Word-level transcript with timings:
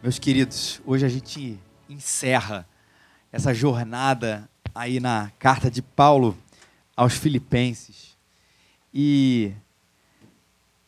Meus 0.00 0.16
queridos, 0.16 0.80
hoje 0.86 1.04
a 1.04 1.08
gente 1.08 1.58
encerra 1.88 2.64
essa 3.32 3.52
jornada 3.52 4.48
aí 4.72 5.00
na 5.00 5.32
carta 5.40 5.68
de 5.68 5.82
Paulo 5.82 6.38
aos 6.96 7.14
Filipenses. 7.14 8.16
E 8.94 9.52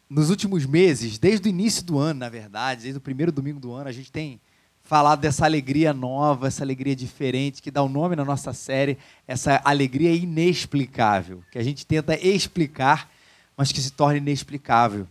nos 0.09 0.31
últimos 0.31 0.65
meses, 0.65 1.19
desde 1.19 1.49
o 1.49 1.51
início 1.51 1.83
do 1.83 1.99
ano, 1.99 2.21
na 2.21 2.29
verdade, 2.29 2.83
desde 2.83 2.99
o 2.99 3.01
primeiro 3.01 3.33
domingo 3.33 3.59
do 3.59 3.73
ano, 3.73 3.89
a 3.89 3.93
gente 3.93 4.13
tem 4.13 4.41
falado 4.81 5.19
dessa 5.19 5.45
alegria 5.45 5.93
nova, 5.93 6.47
essa 6.47 6.63
alegria 6.63 6.95
diferente, 6.95 7.61
que 7.61 7.73
dá 7.73 7.83
o 7.83 7.87
um 7.87 7.89
nome 7.89 8.15
na 8.15 8.25
nossa 8.25 8.53
série, 8.53 8.97
essa 9.27 9.61
alegria 9.65 10.15
inexplicável, 10.15 11.43
que 11.51 11.59
a 11.59 11.65
gente 11.65 11.85
tenta 11.85 12.15
explicar, 12.15 13.11
mas 13.57 13.73
que 13.73 13.81
se 13.81 13.91
torna 13.91 14.19
inexplicável. 14.19 15.09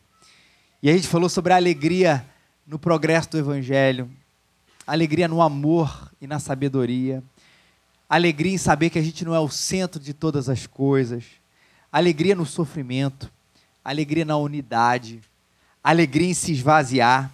E 0.81 0.89
a 0.89 0.93
gente 0.93 1.09
falou 1.09 1.27
sobre 1.27 1.51
a 1.51 1.57
alegria 1.57 2.25
no 2.69 2.77
progresso 2.77 3.31
do 3.31 3.37
Evangelho, 3.39 4.07
alegria 4.85 5.27
no 5.27 5.41
amor 5.41 6.11
e 6.21 6.27
na 6.27 6.37
sabedoria, 6.37 7.23
alegria 8.07 8.53
em 8.53 8.59
saber 8.59 8.91
que 8.91 8.99
a 8.99 9.01
gente 9.01 9.25
não 9.25 9.33
é 9.33 9.39
o 9.39 9.49
centro 9.49 9.99
de 9.99 10.13
todas 10.13 10.47
as 10.47 10.67
coisas, 10.67 11.23
alegria 11.91 12.35
no 12.35 12.45
sofrimento, 12.45 13.31
alegria 13.83 14.23
na 14.23 14.37
unidade, 14.37 15.19
alegria 15.83 16.29
em 16.29 16.33
se 16.35 16.51
esvaziar, 16.51 17.33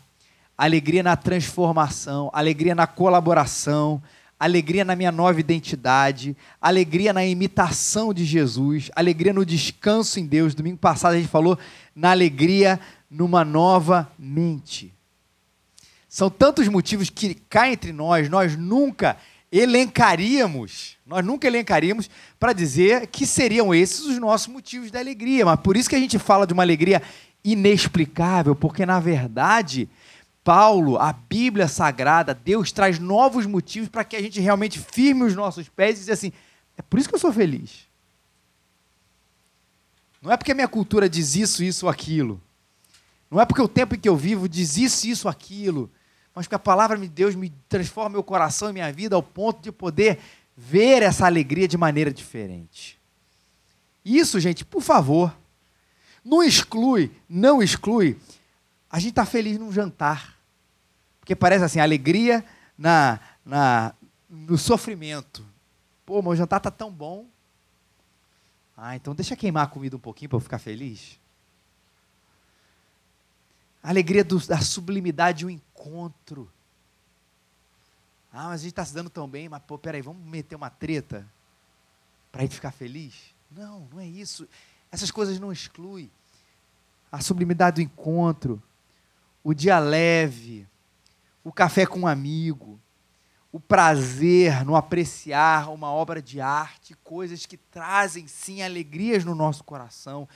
alegria 0.58 1.04
na 1.04 1.18
transformação, 1.18 2.30
alegria 2.32 2.74
na 2.74 2.88
colaboração, 2.88 4.02
alegria 4.40 4.86
na 4.86 4.96
minha 4.96 5.12
nova 5.12 5.38
identidade, 5.38 6.34
alegria 6.62 7.12
na 7.12 7.26
imitação 7.26 8.14
de 8.14 8.24
Jesus, 8.24 8.90
alegria 8.96 9.34
no 9.34 9.46
descanso 9.46 10.18
em 10.18 10.26
Deus. 10.26 10.56
Domingo 10.56 10.78
passado 10.78 11.12
a 11.12 11.18
gente 11.18 11.28
falou 11.28 11.60
na 11.94 12.12
alegria 12.12 12.80
numa 13.12 13.44
nova 13.44 14.10
mente. 14.18 14.95
São 16.16 16.30
tantos 16.30 16.70
motivos 16.70 17.10
que 17.10 17.36
cá 17.36 17.70
entre 17.70 17.92
nós, 17.92 18.30
nós 18.30 18.56
nunca 18.56 19.18
elencaríamos, 19.52 20.96
nós 21.06 21.26
nunca 21.26 21.46
elencaríamos 21.46 22.10
para 22.40 22.54
dizer 22.54 23.08
que 23.08 23.26
seriam 23.28 23.76
esses 23.76 24.06
os 24.06 24.18
nossos 24.18 24.48
motivos 24.48 24.90
de 24.90 24.98
alegria. 24.98 25.46
Mas 25.46 25.60
por 25.60 25.76
isso 25.76 25.90
que 25.90 25.96
a 25.98 26.00
gente 26.00 26.18
fala 26.18 26.48
de 26.48 26.54
uma 26.54 26.64
alegria 26.64 27.02
inexplicável, 27.44 28.56
porque 28.56 28.86
na 28.86 28.98
verdade, 28.98 29.90
Paulo, 30.42 30.98
a 30.98 31.12
Bíblia 31.12 31.68
Sagrada, 31.68 32.34
Deus 32.34 32.72
traz 32.72 32.98
novos 32.98 33.46
motivos 33.46 33.90
para 33.90 34.06
que 34.06 34.16
a 34.16 34.22
gente 34.22 34.40
realmente 34.40 34.80
firme 34.80 35.26
os 35.26 35.36
nossos 35.36 35.68
pés 35.68 35.98
e 35.98 36.00
dizer 36.00 36.14
assim: 36.14 36.32
é 36.78 36.82
por 36.82 36.98
isso 36.98 37.10
que 37.10 37.16
eu 37.16 37.20
sou 37.20 37.34
feliz. 37.34 37.90
Não 40.22 40.32
é 40.32 40.38
porque 40.38 40.54
a 40.54 40.56
minha 40.56 40.70
cultura 40.70 41.10
diz 41.10 41.36
isso, 41.36 41.62
isso, 41.62 41.90
aquilo. 41.90 42.42
Não 43.30 43.42
é 43.42 43.46
porque 43.46 43.62
o 43.62 43.68
tempo 43.68 43.96
em 43.96 44.00
que 44.00 44.08
eu 44.08 44.16
vivo 44.16 44.48
diz 44.48 44.78
isso, 44.78 45.06
isso, 45.06 45.28
aquilo 45.28 45.92
mas 46.36 46.48
que 46.48 46.54
a 46.54 46.60
palavra 46.60 46.98
de 46.98 47.08
Deus 47.08 47.34
me 47.34 47.50
transforma 47.70 48.10
meu 48.10 48.24
coração 48.24 48.70
e 48.70 48.74
minha 48.74 48.92
vida 48.92 49.16
ao 49.16 49.24
ponto 49.24 49.62
de 49.62 49.72
poder 49.72 50.20
ver 50.56 51.02
essa 51.02 51.26
alegria 51.26 51.66
de 51.66 51.78
maneira 51.78 52.12
diferente. 52.12 53.00
Isso, 54.04 54.38
gente, 54.40 54.66
por 54.66 54.82
favor, 54.82 55.36
não 56.24 56.44
exclui, 56.44 57.10
não 57.28 57.64
exclui. 57.64 58.20
A 58.92 59.00
gente 59.00 59.12
está 59.12 59.26
feliz 59.26 59.58
num 59.58 59.72
jantar. 59.72 60.36
Porque 61.22 61.36
parece 61.36 61.64
assim, 61.64 61.80
alegria 61.80 62.46
na, 62.78 63.20
na, 63.44 63.94
no 64.30 64.58
sofrimento. 64.58 65.44
Pô, 66.06 66.22
meu 66.22 66.36
jantar 66.36 66.58
está 66.58 66.70
tão 66.70 66.92
bom. 66.92 67.26
Ah, 68.78 68.96
então 68.96 69.16
deixa 69.16 69.36
queimar 69.36 69.64
a 69.64 69.68
comida 69.68 69.96
um 69.96 70.00
pouquinho 70.00 70.30
para 70.30 70.36
eu 70.36 70.42
ficar 70.42 70.60
feliz. 70.60 71.18
A 73.86 73.90
alegria 73.90 74.24
do, 74.24 74.40
da 74.48 74.60
sublimidade 74.62 75.40
de 75.40 75.46
um 75.46 75.50
encontro. 75.52 76.52
Ah, 78.34 78.46
mas 78.46 78.62
a 78.62 78.64
gente 78.64 78.72
está 78.72 78.84
se 78.84 78.96
dando 78.96 79.12
tão 79.12 79.30
bem, 79.30 79.48
mas 79.48 79.62
pô, 79.62 79.78
peraí, 79.78 80.02
vamos 80.02 80.26
meter 80.26 80.56
uma 80.56 80.72
treta 80.72 81.24
para 82.32 82.42
a 82.42 82.46
gente 82.46 82.56
ficar 82.56 82.72
feliz? 82.72 83.14
Não, 83.52 83.88
não 83.94 84.00
é 84.00 84.08
isso. 84.08 84.50
Essas 84.92 85.12
coisas 85.12 85.40
não 85.40 85.52
excluem. 85.52 86.10
A 87.12 87.22
sublimidade 87.22 87.76
do 87.76 87.82
encontro, 87.82 88.60
o 89.44 89.54
dia 89.54 89.78
leve, 89.78 90.68
o 91.44 91.52
café 91.52 91.86
com 91.86 92.00
um 92.00 92.08
amigo, 92.08 92.80
o 93.52 93.60
prazer 93.60 94.66
no 94.66 94.76
apreciar 94.76 95.70
uma 95.70 95.92
obra 95.92 96.24
de 96.24 96.42
arte, 96.42 96.98
coisas 97.04 97.46
que 97.46 97.56
trazem 97.56 98.28
sim 98.28 98.64
alegrias 98.64 99.24
no 99.24 99.36
nosso 99.36 99.64
coração. 99.64 100.28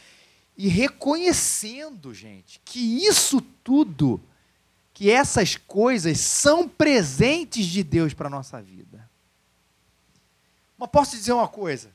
E 0.61 0.67
reconhecendo, 0.67 2.13
gente, 2.13 2.59
que 2.65 3.07
isso 3.07 3.39
tudo 3.39 4.21
que 4.93 5.09
essas 5.09 5.55
coisas 5.55 6.19
são 6.19 6.67
presentes 6.67 7.65
de 7.65 7.81
Deus 7.81 8.13
para 8.13 8.27
a 8.27 8.29
nossa 8.29 8.61
vida. 8.61 9.09
Mas 10.77 10.89
posso 10.89 11.11
te 11.11 11.17
dizer 11.17 11.31
uma 11.31 11.47
coisa? 11.47 11.89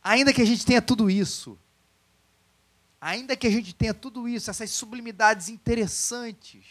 Ainda 0.00 0.32
que 0.32 0.40
a 0.40 0.44
gente 0.44 0.64
tenha 0.64 0.80
tudo 0.80 1.10
isso, 1.10 1.58
ainda 3.00 3.34
que 3.36 3.48
a 3.48 3.50
gente 3.50 3.74
tenha 3.74 3.92
tudo 3.92 4.28
isso, 4.28 4.48
essas 4.48 4.70
sublimidades 4.70 5.48
interessantes, 5.48 6.64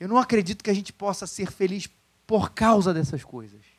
eu 0.00 0.08
não 0.08 0.16
acredito 0.16 0.64
que 0.64 0.70
a 0.70 0.74
gente 0.74 0.90
possa 0.90 1.26
ser 1.26 1.52
feliz 1.52 1.86
por 2.26 2.52
causa 2.52 2.94
dessas 2.94 3.22
coisas. 3.22 3.69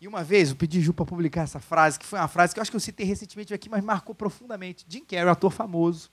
E 0.00 0.06
uma 0.06 0.22
vez 0.22 0.50
eu 0.50 0.56
pedi 0.56 0.80
Ju 0.80 0.94
para 0.94 1.04
publicar 1.04 1.42
essa 1.42 1.58
frase, 1.58 1.98
que 1.98 2.06
foi 2.06 2.18
uma 2.18 2.28
frase 2.28 2.54
que 2.54 2.60
eu 2.60 2.62
acho 2.62 2.70
que 2.70 2.76
eu 2.76 2.80
citei 2.80 3.04
recentemente 3.04 3.52
aqui, 3.52 3.68
mas 3.68 3.82
marcou 3.82 4.14
profundamente. 4.14 4.86
Jim 4.88 5.04
Carrey, 5.04 5.28
ator 5.28 5.50
famoso, 5.50 6.08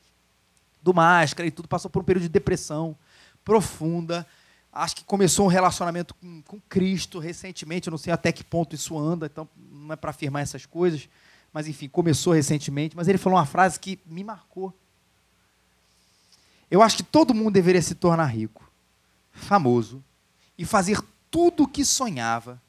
do 0.81 0.94
Máscara 0.94 1.47
e 1.47 1.51
tudo, 1.51 1.68
passou 1.68 1.90
por 1.90 2.01
um 2.01 2.06
período 2.06 2.23
de 2.23 2.29
depressão 2.29 2.97
profunda. 3.44 4.25
Acho 4.72 4.96
que 4.96 5.03
começou 5.03 5.46
um 5.46 5.50
relacionamento 5.50 6.16
com, 6.16 6.41
com 6.41 6.59
Cristo 6.62 7.19
recentemente, 7.19 7.88
eu 7.88 7.91
não 7.91 7.97
sei 7.97 8.12
até 8.12 8.31
que 8.31 8.44
ponto 8.44 8.75
isso 8.75 8.97
anda, 8.97 9.28
então 9.28 9.47
não 9.72 9.94
é 9.94 9.96
para 9.96 10.09
afirmar 10.09 10.41
essas 10.41 10.66
coisas, 10.66 11.07
mas 11.53 11.67
enfim, 11.67 11.88
começou 11.88 12.34
recentemente. 12.34 12.96
Mas 12.96 13.07
ele 13.07 13.19
falou 13.19 13.38
uma 13.38 13.46
frase 13.46 13.79
que 13.79 14.00
me 14.06 14.23
marcou. 14.23 14.73
Eu 16.69 16.81
acho 16.81 16.97
que 16.97 17.03
todo 17.03 17.35
mundo 17.35 17.53
deveria 17.53 17.81
se 17.81 17.94
tornar 17.94 18.25
rico, 18.25 18.69
famoso 19.31 20.03
e 20.57 20.66
fazer 20.66 21.00
tudo 21.29 21.63
o 21.63 21.67
que 21.67 21.85
sonhava 21.85 22.59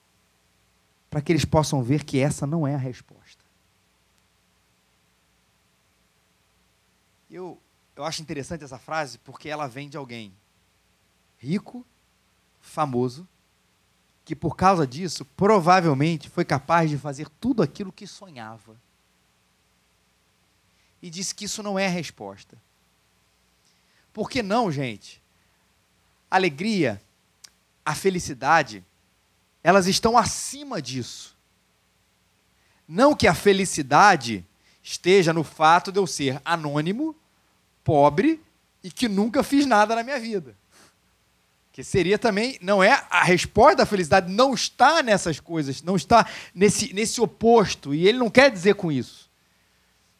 para 1.17 1.23
que 1.23 1.33
eles 1.33 1.47
possam 1.47 1.83
ver 1.83 2.05
que 2.05 2.19
essa 2.19 2.47
não 2.47 2.67
é 2.67 2.75
a 2.75 2.79
resposta. 2.79 3.43
Eu, 7.31 7.59
eu 7.97 8.05
acho 8.05 8.21
interessante 8.21 8.63
essa 8.63 8.79
frase 8.79 9.17
porque 9.21 9.49
ela 9.49 9.67
vem 9.67 9.89
de 9.89 9.97
alguém 9.97 10.31
rico, 11.39 11.87
famoso, 12.61 13.27
que 14.27 14.37
por 14.37 14.57
causa 14.57 14.87
disso 14.87 15.25
provavelmente 15.25 16.29
foi 16.29 16.45
capaz 16.45 16.91
de 16.91 16.99
fazer 16.99 17.31
tudo 17.41 17.63
aquilo 17.63 17.91
que 17.91 18.07
sonhava. 18.07 18.79
E 21.01 21.09
disse 21.09 21.35
que 21.35 21.47
isso 21.47 21.63
não 21.63 21.79
é 21.79 21.87
a 21.87 21.91
resposta. 21.91 22.59
Por 24.13 24.29
que 24.29 24.43
não, 24.43 24.71
gente? 24.71 25.23
Alegria, 26.31 27.01
a 27.83 27.95
felicidade, 27.95 28.85
elas 29.67 29.89
estão 29.89 30.17
acima 30.17 30.81
disso. 30.81 31.37
Não 32.87 33.17
que 33.17 33.27
a 33.27 33.35
felicidade 33.35 34.47
esteja 34.81 35.33
no 35.33 35.43
fato 35.43 35.91
de 35.91 35.99
eu 35.99 36.07
ser 36.07 36.41
anônimo, 36.45 37.17
pobre 37.83 38.41
e 38.81 38.93
que 38.93 39.09
nunca 39.09 39.43
fiz 39.43 39.67
nada 39.67 39.97
na 39.97 40.05
minha 40.05 40.21
vida. 40.21 40.57
Que 41.73 41.83
seria 41.83 42.17
também, 42.17 42.57
não 42.63 42.81
é 42.81 43.05
a 43.11 43.25
resposta 43.25 43.79
da 43.79 43.87
felicidade 43.87 44.33
não 44.33 44.55
está 44.55 45.03
nessas 45.03 45.41
coisas, 45.41 45.83
não 45.83 45.97
está 45.97 46.29
nesse, 46.55 46.95
nesse 46.95 47.21
oposto, 47.21 47.93
e 47.93 48.07
ele 48.07 48.19
não 48.19 48.31
quer 48.31 48.53
dizer 48.53 48.77
com 48.77 48.93
isso. 48.93 49.29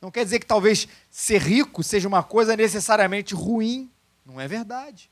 Não 0.03 0.11
quer 0.11 0.25
dizer 0.25 0.41
que 0.41 0.47
talvez 0.47 0.89
ser 1.09 1.41
rico 1.41 1.85
seja 1.85 2.09
uma 2.09 2.25
coisa 2.25 2.57
necessariamente 2.57 3.33
ruim, 3.33 3.89
não 4.25 4.41
é 4.41 4.49
verdade. 4.49 5.09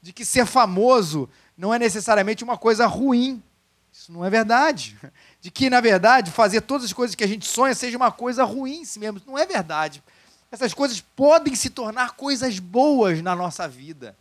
De 0.00 0.10
que 0.10 0.24
ser 0.24 0.46
famoso 0.46 1.28
não 1.54 1.74
é 1.74 1.78
necessariamente 1.78 2.42
uma 2.42 2.56
coisa 2.56 2.86
ruim. 2.86 3.42
Isso 3.94 4.12
não 4.12 4.24
é 4.24 4.28
verdade. 4.28 4.98
De 5.40 5.52
que, 5.52 5.70
na 5.70 5.80
verdade, 5.80 6.32
fazer 6.32 6.60
todas 6.62 6.84
as 6.84 6.92
coisas 6.92 7.14
que 7.14 7.22
a 7.22 7.28
gente 7.28 7.46
sonha 7.46 7.74
seja 7.74 7.96
uma 7.96 8.10
coisa 8.10 8.42
ruim 8.42 8.80
em 8.80 8.84
si 8.84 8.98
mesmo. 8.98 9.22
Não 9.24 9.38
é 9.38 9.46
verdade. 9.46 10.02
Essas 10.50 10.74
coisas 10.74 11.00
podem 11.00 11.54
se 11.54 11.70
tornar 11.70 12.12
coisas 12.12 12.58
boas 12.58 13.22
na 13.22 13.36
nossa 13.36 13.68
vida. 13.68 14.16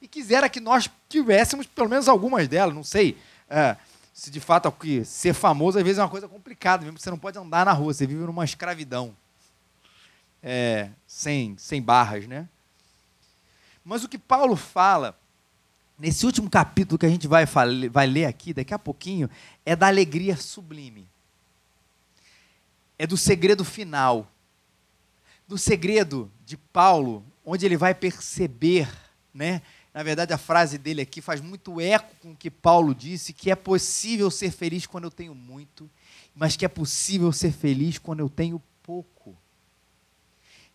E 0.00 0.08
quisera 0.08 0.48
que 0.48 0.60
nós 0.60 0.88
tivéssemos 1.10 1.66
pelo 1.66 1.90
menos 1.90 2.08
algumas 2.08 2.48
delas, 2.48 2.74
não 2.74 2.82
sei. 2.82 3.18
É, 3.50 3.76
se 4.14 4.30
de 4.30 4.40
fato 4.40 4.66
é 4.68 5.04
ser 5.04 5.34
famoso 5.34 5.78
às 5.78 5.84
vezes 5.84 5.98
é 5.98 6.02
uma 6.02 6.08
coisa 6.08 6.26
complicada, 6.26 6.84
mesmo 6.84 6.98
você 6.98 7.10
não 7.10 7.18
pode 7.18 7.38
andar 7.38 7.66
na 7.66 7.72
rua, 7.72 7.92
você 7.92 8.06
vive 8.06 8.24
numa 8.24 8.44
escravidão. 8.44 9.14
É, 10.42 10.88
sem, 11.06 11.56
sem 11.58 11.82
barras, 11.82 12.26
né? 12.26 12.48
Mas 13.84 14.04
o 14.04 14.08
que 14.08 14.18
Paulo 14.18 14.56
fala 14.56 15.18
nesse 15.98 16.24
último 16.24 16.48
capítulo 16.48 16.98
que 16.98 17.06
a 17.06 17.08
gente 17.10 17.26
vai, 17.26 17.44
vai 17.90 18.06
ler 18.06 18.26
aqui, 18.26 18.54
daqui 18.54 18.72
a 18.72 18.78
pouquinho, 18.78 19.28
é 19.66 19.74
da 19.74 19.88
alegria 19.88 20.36
sublime. 20.36 21.08
É 22.96 23.06
do 23.06 23.16
segredo 23.16 23.64
final. 23.64 24.30
Do 25.46 25.58
segredo 25.58 26.30
de 26.44 26.56
Paulo, 26.56 27.24
onde 27.44 27.66
ele 27.66 27.76
vai 27.76 27.94
perceber, 27.94 28.88
né? 29.34 29.62
Na 29.92 30.02
verdade, 30.02 30.32
a 30.32 30.38
frase 30.38 30.78
dele 30.78 31.00
aqui 31.00 31.20
faz 31.20 31.40
muito 31.40 31.80
eco 31.80 32.14
com 32.20 32.32
o 32.32 32.36
que 32.36 32.50
Paulo 32.50 32.94
disse, 32.94 33.32
que 33.32 33.50
é 33.50 33.56
possível 33.56 34.30
ser 34.30 34.52
feliz 34.52 34.86
quando 34.86 35.04
eu 35.04 35.10
tenho 35.10 35.34
muito, 35.34 35.90
mas 36.34 36.56
que 36.56 36.64
é 36.64 36.68
possível 36.68 37.32
ser 37.32 37.50
feliz 37.50 37.98
quando 37.98 38.20
eu 38.20 38.28
tenho 38.28 38.62
pouco. 38.82 39.36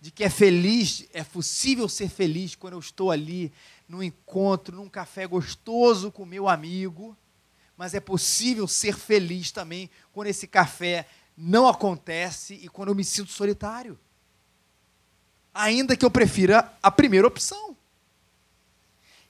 De 0.02 0.12
que 0.12 0.26
é 0.26 0.30
feliz, 0.30 1.08
é 1.14 1.24
possível 1.24 1.88
ser 1.88 2.10
feliz 2.10 2.56
quando 2.56 2.74
eu 2.74 2.80
estou 2.80 3.12
ali 3.12 3.54
num 3.94 4.04
encontro, 4.04 4.76
num 4.76 4.90
café 4.90 5.28
gostoso 5.28 6.12
com 6.12 6.26
meu 6.26 6.50
amigo, 6.50 7.16
mas 7.78 7.94
é 7.94 8.00
possível 8.00 8.68
ser 8.68 8.98
feliz 8.98 9.52
também 9.52 9.90
quando 10.12 10.28
esse 10.28 10.48
café 10.48 11.08
não 11.38 11.68
acontece 11.68 12.56
e 12.56 12.68
quando 12.68 12.90
eu 12.90 12.96
me 12.96 13.04
sinto 13.04 13.32
solitário. 13.32 14.00
Ainda 15.54 15.96
que 15.96 16.04
eu 16.04 16.10
prefira 16.10 16.74
a 16.82 16.90
primeira 16.90 17.28
opção. 17.28 17.78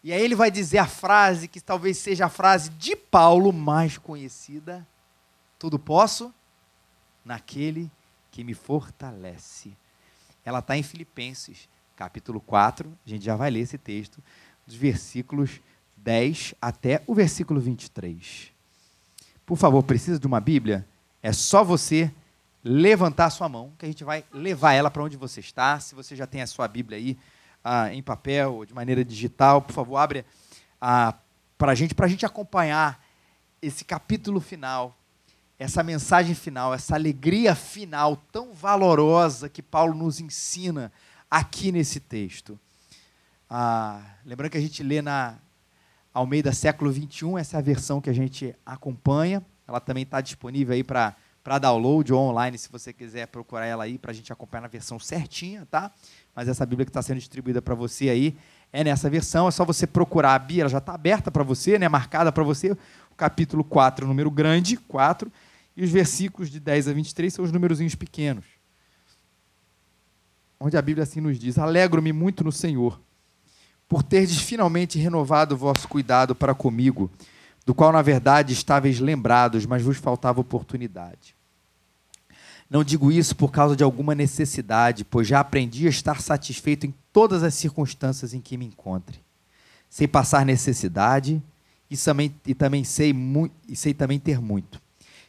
E 0.01 0.11
aí 0.11 0.21
ele 0.21 0.35
vai 0.35 0.49
dizer 0.49 0.77
a 0.77 0.87
frase 0.87 1.47
que 1.47 1.59
talvez 1.59 1.97
seja 1.97 2.25
a 2.25 2.29
frase 2.29 2.69
de 2.71 2.95
Paulo 2.95 3.51
mais 3.51 3.97
conhecida: 3.97 4.85
Tudo 5.59 5.77
posso 5.77 6.33
naquele 7.23 7.91
que 8.31 8.43
me 8.43 8.53
fortalece. 8.53 9.75
Ela 10.45 10.59
está 10.59 10.77
em 10.77 10.83
Filipenses, 10.83 11.69
capítulo 11.95 12.41
4. 12.41 12.97
A 13.05 13.09
gente 13.09 13.23
já 13.23 13.35
vai 13.35 13.49
ler 13.49 13.61
esse 13.61 13.77
texto, 13.77 14.21
dos 14.65 14.75
versículos 14.75 15.61
10 15.97 16.55
até 16.61 17.01
o 17.07 17.13
versículo 17.13 17.59
23. 17.59 18.51
Por 19.45 19.57
favor, 19.57 19.83
precisa 19.83 20.19
de 20.19 20.27
uma 20.27 20.39
Bíblia? 20.39 20.85
É 21.21 21.31
só 21.31 21.63
você 21.63 22.11
levantar 22.63 23.25
a 23.25 23.29
sua 23.29 23.49
mão, 23.49 23.73
que 23.77 23.85
a 23.85 23.87
gente 23.87 24.03
vai 24.03 24.23
levar 24.31 24.73
ela 24.73 24.89
para 24.89 25.03
onde 25.03 25.17
você 25.17 25.39
está. 25.39 25.79
Se 25.79 25.93
você 25.93 26.15
já 26.15 26.25
tem 26.25 26.41
a 26.41 26.47
sua 26.47 26.67
Bíblia 26.67 26.97
aí 26.97 27.17
ah, 27.63 27.93
em 27.93 28.01
papel 28.01 28.53
ou 28.55 28.65
de 28.65 28.73
maneira 28.73 29.03
digital, 29.03 29.61
por 29.61 29.73
favor, 29.73 29.97
abre 29.97 30.25
ah, 30.79 31.13
para 31.57 31.71
a 31.71 31.75
gente, 31.75 31.93
para 31.93 32.05
a 32.05 32.09
gente 32.09 32.25
acompanhar 32.25 33.03
esse 33.61 33.85
capítulo 33.85 34.41
final, 34.41 34.97
essa 35.57 35.83
mensagem 35.83 36.35
final, 36.35 36.73
essa 36.73 36.95
alegria 36.95 37.55
final 37.55 38.17
tão 38.31 38.53
valorosa 38.53 39.47
que 39.47 39.61
Paulo 39.61 39.93
nos 39.93 40.19
ensina 40.19 40.91
aqui 41.29 41.71
nesse 41.71 41.99
texto. 41.99 42.59
Ah, 43.55 44.01
lembrando 44.25 44.49
que 44.49 44.57
a 44.57 44.61
gente 44.61 44.81
lê 44.81 44.99
na 44.99 45.37
Almeida 46.11 46.51
século 46.51 46.91
21, 46.91 47.37
essa 47.37 47.57
é 47.57 47.59
a 47.59 47.61
versão 47.61 48.01
que 48.01 48.09
a 48.09 48.13
gente 48.13 48.55
acompanha. 48.65 49.45
Ela 49.67 49.79
também 49.79 50.01
está 50.01 50.19
disponível 50.21 50.73
aí 50.73 50.83
para 50.83 51.15
para 51.43 51.59
download 51.59 52.11
ou 52.11 52.19
online, 52.19 52.57
se 52.57 52.67
você 52.71 52.91
quiser 52.91 53.27
procurar 53.27 53.65
ela 53.65 53.83
aí 53.83 53.99
para 53.99 54.09
a 54.09 54.13
gente 54.13 54.31
acompanhar 54.33 54.61
na 54.61 54.67
versão 54.69 54.97
certinha, 54.97 55.67
tá? 55.69 55.91
Mas 56.33 56.47
essa 56.47 56.65
Bíblia 56.65 56.85
que 56.85 56.89
está 56.89 57.01
sendo 57.03 57.19
distribuída 57.19 57.61
para 57.61 57.75
você 57.75 58.09
aí 58.09 58.35
é 58.71 58.83
nessa 58.83 59.07
versão, 59.07 59.47
é 59.47 59.51
só 59.51 59.63
você 59.63 59.85
procurar 59.85 60.33
a 60.33 60.39
Bíblia, 60.39 60.63
ela 60.63 60.69
já 60.69 60.77
está 60.79 60.95
aberta 60.95 61.29
para 61.29 61.43
você, 61.43 61.77
né? 61.77 61.87
Marcada 61.87 62.31
para 62.31 62.43
você, 62.43 62.71
o 62.71 63.15
capítulo 63.15 63.63
4, 63.63 64.07
número 64.07 64.31
grande, 64.31 64.77
4, 64.77 65.31
e 65.77 65.83
os 65.83 65.91
versículos 65.91 66.49
de 66.49 66.59
10 66.59 66.87
a 66.87 66.93
23 66.93 67.31
são 67.31 67.45
os 67.45 67.51
númerozinhos 67.51 67.93
pequenos. 67.93 68.45
Onde 70.59 70.75
a 70.75 70.81
Bíblia 70.81 71.03
assim 71.03 71.21
nos 71.21 71.37
diz: 71.37 71.59
Alegro-me 71.59 72.13
muito 72.13 72.43
no 72.43 72.51
Senhor, 72.51 72.99
por 73.93 74.01
terdes 74.01 74.39
finalmente 74.39 74.97
renovado 74.97 75.53
o 75.53 75.57
vosso 75.57 75.87
cuidado 75.87 76.33
para 76.33 76.55
comigo 76.55 77.11
do 77.63 77.75
qual, 77.75 77.91
na 77.91 78.01
verdade, 78.01 78.51
estáveis 78.51 78.99
lembrados, 78.99 79.67
mas 79.67 79.83
vos 79.83 79.97
faltava 79.97 80.41
oportunidade. 80.41 81.35
Não 82.67 82.83
digo 82.83 83.11
isso 83.11 83.35
por 83.35 83.51
causa 83.51 83.75
de 83.75 83.83
alguma 83.83 84.15
necessidade, 84.15 85.05
pois 85.05 85.27
já 85.27 85.39
aprendi 85.39 85.85
a 85.85 85.91
estar 85.91 86.23
satisfeito 86.23 86.87
em 86.87 86.93
todas 87.13 87.43
as 87.43 87.53
circunstâncias 87.53 88.33
em 88.33 88.41
que 88.41 88.57
me 88.57 88.65
encontre. 88.65 89.19
Sei 89.87 90.07
passar 90.07 90.43
necessidade 90.43 91.39
e 91.87 91.95
também, 91.95 92.33
e 92.47 92.55
também 92.55 92.83
sei, 92.83 93.13
e 93.69 93.75
sei 93.75 93.93
também 93.93 94.17
ter 94.19 94.41
muito. 94.41 94.81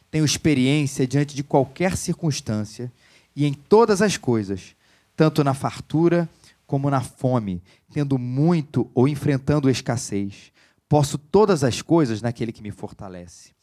Tenho 0.09 0.25
experiência 0.25 1.05
diante 1.05 1.35
de 1.35 1.43
qualquer 1.43 1.95
circunstância 1.95 2.91
e 3.35 3.45
em 3.45 3.53
todas 3.53 4.01
as 4.01 4.17
coisas, 4.17 4.75
tanto 5.15 5.43
na 5.43 5.53
fartura 5.53 6.27
como 6.65 6.89
na 6.89 7.01
fome, 7.01 7.63
tendo 7.91 8.17
muito 8.17 8.89
ou 8.93 9.07
enfrentando 9.07 9.69
escassez 9.69 10.51
Posso 10.87 11.17
todas 11.17 11.63
as 11.63 11.81
coisas 11.81 12.21
naquele 12.21 12.51
que 12.51 12.61
me 12.61 12.71
fortalece. 12.71 13.53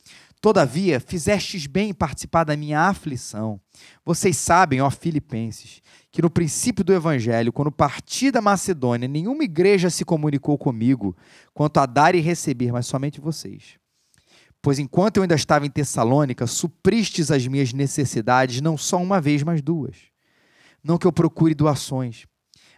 Todavia, 0.41 0.99
fizestes 0.99 1.69
bem 1.69 1.91
em 1.91 1.95
participar 1.95 2.43
da 2.43 2.57
minha 2.57 2.81
aflição. 2.81 3.61
Vocês 4.05 4.37
sabem, 4.37 4.81
ó 4.81 4.91
Filipenses, 4.91 5.81
que 6.11 6.21
no 6.21 6.29
princípio 6.29 6.85
do 6.85 6.93
Evangelho, 6.93 7.53
quando 7.53 7.71
parti 7.71 8.33
da 8.33 8.41
Macedônia, 8.41 9.07
nenhuma 9.07 9.45
igreja 9.45 9.89
se 9.89 10.05
comunicou 10.05 10.59
comigo 10.59 11.17
quanto 11.55 11.79
a 11.79 11.87
dar 11.87 12.17
e 12.17 12.21
receber, 12.21 12.73
mas 12.73 12.87
somente 12.87 13.21
vocês. 13.21 13.79
Pois 14.61 14.81
enquanto 14.81 15.19
eu 15.19 15.23
ainda 15.23 15.37
estava 15.37 15.65
em 15.65 15.71
Tessalônica, 15.71 16.45
supristes 16.49 17.31
as 17.31 17.47
minhas 17.47 17.73
necessidades 17.73 18.61
não 18.61 18.77
só 18.77 19.01
uma 19.01 19.21
vez, 19.21 19.45
mas 19.45 19.63
duas. 19.63 19.97
Não 20.83 20.99
que 20.99 21.07
eu 21.07 21.13
procure 21.13 21.55
doações, 21.55 22.27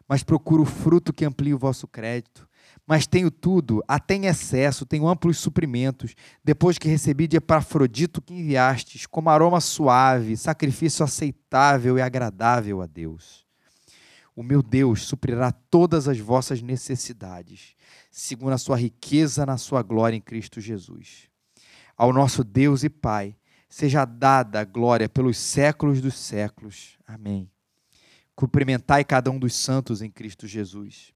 mas 0.08 0.22
procuro 0.22 0.62
o 0.62 0.66
fruto 0.66 1.12
que 1.12 1.24
amplie 1.24 1.54
o 1.54 1.58
vosso 1.58 1.86
crédito 1.86 2.48
mas 2.86 3.06
tenho 3.06 3.30
tudo, 3.30 3.82
até 3.88 4.14
em 4.14 4.26
excesso, 4.26 4.84
tenho 4.84 5.08
amplos 5.08 5.38
suprimentos, 5.38 6.14
depois 6.42 6.76
que 6.76 6.88
recebi 6.88 7.26
de 7.26 7.38
Epafrodito 7.38 8.20
que 8.20 8.34
enviastes, 8.34 9.06
como 9.06 9.30
aroma 9.30 9.60
suave, 9.60 10.36
sacrifício 10.36 11.02
aceitável 11.02 11.96
e 11.96 12.02
agradável 12.02 12.82
a 12.82 12.86
Deus. 12.86 13.44
O 14.36 14.42
meu 14.42 14.62
Deus 14.62 15.04
suprirá 15.04 15.50
todas 15.52 16.08
as 16.08 16.18
vossas 16.18 16.60
necessidades, 16.60 17.74
segundo 18.10 18.52
a 18.52 18.58
sua 18.58 18.76
riqueza 18.76 19.46
na 19.46 19.56
sua 19.56 19.82
glória 19.82 20.16
em 20.16 20.20
Cristo 20.20 20.60
Jesus. 20.60 21.28
Ao 21.96 22.12
nosso 22.12 22.44
Deus 22.44 22.82
e 22.84 22.90
Pai, 22.90 23.36
seja 23.68 24.04
dada 24.04 24.60
a 24.60 24.64
glória 24.64 25.08
pelos 25.08 25.38
séculos 25.38 26.02
dos 26.02 26.18
séculos. 26.18 26.98
Amém. 27.06 27.53
Cumprimentai 28.34 29.04
cada 29.04 29.30
um 29.30 29.38
dos 29.38 29.54
santos 29.54 30.02
em 30.02 30.10
Cristo 30.10 30.46
Jesus. 30.46 31.12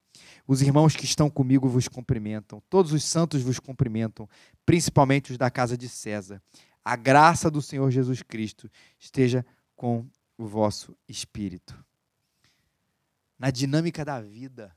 Os 0.46 0.62
irmãos 0.62 0.96
que 0.96 1.04
estão 1.04 1.28
comigo 1.28 1.68
vos 1.68 1.88
cumprimentam. 1.88 2.62
Todos 2.68 2.92
os 2.92 3.04
santos 3.04 3.42
vos 3.42 3.58
cumprimentam, 3.58 4.28
principalmente 4.64 5.32
os 5.32 5.38
da 5.38 5.50
casa 5.50 5.76
de 5.76 5.88
César. 5.88 6.42
A 6.84 6.96
graça 6.96 7.50
do 7.50 7.60
Senhor 7.60 7.90
Jesus 7.90 8.22
Cristo 8.22 8.70
esteja 8.98 9.44
com 9.76 10.08
o 10.36 10.46
vosso 10.46 10.96
espírito. 11.08 11.84
Na 13.38 13.50
dinâmica 13.50 14.04
da 14.04 14.20
vida, 14.20 14.74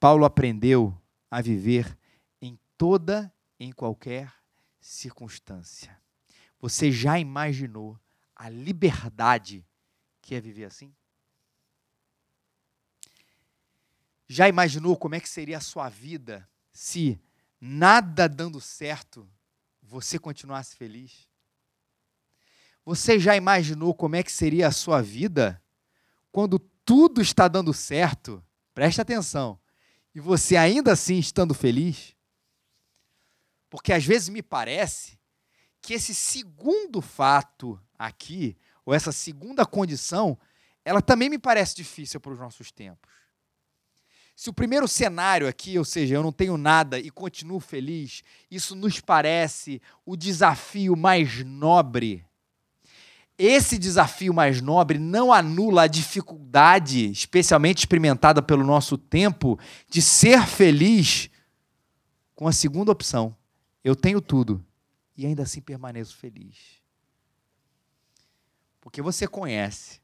Paulo 0.00 0.24
aprendeu 0.24 0.96
a 1.30 1.40
viver 1.40 1.96
em 2.40 2.58
toda, 2.76 3.32
em 3.58 3.72
qualquer 3.72 4.32
circunstância. 4.80 5.96
Você 6.60 6.90
já 6.90 7.18
imaginou 7.18 7.98
a 8.34 8.48
liberdade 8.48 9.66
que 10.20 10.34
é 10.34 10.40
viver 10.40 10.64
assim? 10.64 10.92
Já 14.28 14.48
imaginou 14.48 14.96
como 14.96 15.14
é 15.14 15.20
que 15.20 15.28
seria 15.28 15.56
a 15.56 15.60
sua 15.60 15.88
vida 15.88 16.48
se 16.70 17.18
nada 17.58 18.28
dando 18.28 18.60
certo 18.60 19.28
você 19.82 20.18
continuasse 20.18 20.76
feliz? 20.76 21.26
Você 22.84 23.18
já 23.18 23.34
imaginou 23.34 23.94
como 23.94 24.16
é 24.16 24.22
que 24.22 24.30
seria 24.30 24.68
a 24.68 24.72
sua 24.72 25.00
vida 25.00 25.62
quando 26.30 26.58
tudo 26.84 27.20
está 27.20 27.48
dando 27.48 27.72
certo? 27.72 28.44
Preste 28.74 29.00
atenção. 29.00 29.58
E 30.14 30.20
você 30.20 30.56
ainda 30.56 30.92
assim 30.92 31.18
estando 31.18 31.54
feliz? 31.54 32.14
Porque 33.70 33.92
às 33.92 34.04
vezes 34.04 34.28
me 34.28 34.42
parece 34.42 35.18
que 35.80 35.94
esse 35.94 36.14
segundo 36.14 37.00
fato 37.00 37.80
aqui, 37.98 38.56
ou 38.84 38.94
essa 38.94 39.12
segunda 39.12 39.64
condição, 39.66 40.38
ela 40.84 41.02
também 41.02 41.28
me 41.28 41.38
parece 41.38 41.74
difícil 41.74 42.20
para 42.20 42.32
os 42.32 42.38
nossos 42.38 42.70
tempos. 42.70 43.17
Se 44.38 44.48
o 44.48 44.52
primeiro 44.52 44.86
cenário 44.86 45.48
aqui, 45.48 45.76
ou 45.76 45.84
seja, 45.84 46.14
eu 46.14 46.22
não 46.22 46.30
tenho 46.30 46.56
nada 46.56 46.96
e 46.96 47.10
continuo 47.10 47.58
feliz, 47.58 48.22
isso 48.48 48.76
nos 48.76 49.00
parece 49.00 49.82
o 50.06 50.16
desafio 50.16 50.94
mais 50.94 51.44
nobre. 51.44 52.24
Esse 53.36 53.76
desafio 53.76 54.32
mais 54.32 54.62
nobre 54.62 54.96
não 54.96 55.32
anula 55.32 55.82
a 55.82 55.86
dificuldade, 55.88 57.10
especialmente 57.10 57.78
experimentada 57.78 58.40
pelo 58.40 58.62
nosso 58.62 58.96
tempo, 58.96 59.58
de 59.90 60.00
ser 60.00 60.46
feliz 60.46 61.28
com 62.36 62.46
a 62.46 62.52
segunda 62.52 62.92
opção. 62.92 63.36
Eu 63.82 63.96
tenho 63.96 64.20
tudo 64.20 64.64
e 65.16 65.26
ainda 65.26 65.42
assim 65.42 65.60
permaneço 65.60 66.16
feliz. 66.16 66.80
Porque 68.80 69.02
você 69.02 69.26
conhece. 69.26 70.00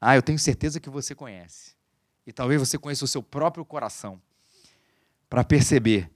Ah, 0.00 0.14
eu 0.14 0.22
tenho 0.22 0.38
certeza 0.38 0.78
que 0.78 0.88
você 0.88 1.12
conhece 1.12 1.81
e 2.26 2.32
talvez 2.32 2.60
você 2.60 2.78
conheça 2.78 3.04
o 3.04 3.08
seu 3.08 3.22
próprio 3.22 3.64
coração, 3.64 4.20
para 5.28 5.42
perceber 5.42 6.10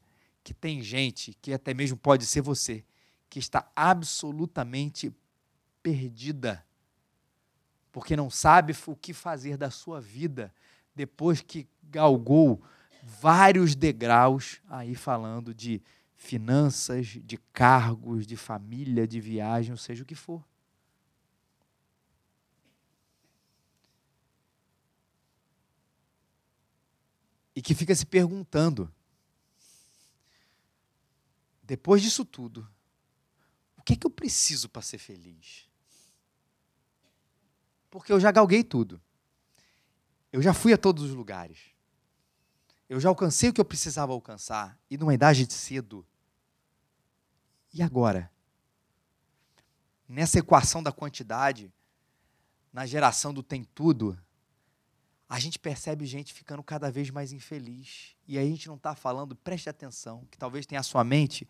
que 0.45 0.53
tem 0.55 0.83
gente, 0.83 1.37
que 1.41 1.53
até 1.53 1.75
mesmo 1.75 1.97
pode 1.97 2.27
ser 2.27 2.41
você, 2.41 2.85
que 3.29 3.39
está 3.39 3.71
absolutamente 3.75 5.13
perdida, 5.83 6.65
porque 7.91 8.15
não 8.15 8.31
sabe 8.31 8.75
o 8.87 8.95
que 8.95 9.13
fazer 9.13 9.57
da 9.57 9.71
sua 9.71 10.01
vida 10.01 10.53
depois 10.95 11.41
que 11.41 11.67
galgou 11.83 12.63
vários 13.03 13.75
degraus 13.75 14.61
aí 14.69 14.95
falando 14.95 15.55
de 15.55 15.83
finanças, 16.15 17.07
de 17.07 17.37
cargos, 17.53 18.27
de 18.27 18.37
família, 18.37 19.07
de 19.07 19.21
viagem, 19.21 19.73
ou 19.73 19.77
seja 19.77 20.03
o 20.03 20.07
que 20.07 20.15
for. 20.15 20.45
E 27.57 27.63
que 27.63 27.75
fica 27.75 27.95
se 27.95 28.05
perguntando, 28.05 28.93
depois 31.63 32.03
disso 32.03 32.23
tudo, 32.23 32.69
o 33.79 33.83
que 33.83 33.95
é 33.95 33.97
que 33.97 34.07
eu 34.07 34.11
preciso 34.11 34.69
para 34.69 34.83
ser 34.83 34.99
feliz? 34.99 35.67
Porque 37.91 38.13
eu 38.13 38.21
já 38.21 38.31
galguei 38.31 38.63
tudo. 38.63 39.01
Eu 40.31 40.43
já 40.43 40.53
fui 40.53 40.75
a 40.75 40.77
todos 40.77 41.03
os 41.05 41.13
lugares. 41.13 41.59
Eu 42.91 43.01
já 43.01 43.09
alcancei 43.09 43.49
o 43.49 43.53
que 43.55 43.61
eu 43.61 43.65
precisava 43.65 44.13
alcançar, 44.13 44.79
e 44.91 44.99
numa 44.99 45.15
idade 45.15 45.47
de 45.47 45.55
cedo. 45.55 46.07
E 47.73 47.83
agora? 47.83 48.31
Nessa 50.07 50.39
equação 50.39 50.83
da 50.83 50.93
quantidade, 50.93 51.73
na 52.71 52.85
geração 52.85 53.33
do 53.33 53.43
tem 53.43 53.65
tudo, 53.65 54.17
a 55.29 55.39
gente 55.41 55.59
percebe 55.59 56.07
gente 56.07 56.33
ficando 56.33 56.63
cada 56.63 56.91
vez 56.91 57.11
mais 57.11 57.33
infeliz. 57.33 58.15
E 58.27 58.39
a 58.39 58.43
gente 58.43 58.69
não 58.69 58.77
está 58.77 58.95
falando, 58.95 59.35
preste 59.35 59.69
atenção, 59.69 60.25
que 60.31 60.39
talvez 60.39 60.67
tenha 60.67 60.81
a 60.81 60.85
sua 60.85 61.03
mente 61.03 61.49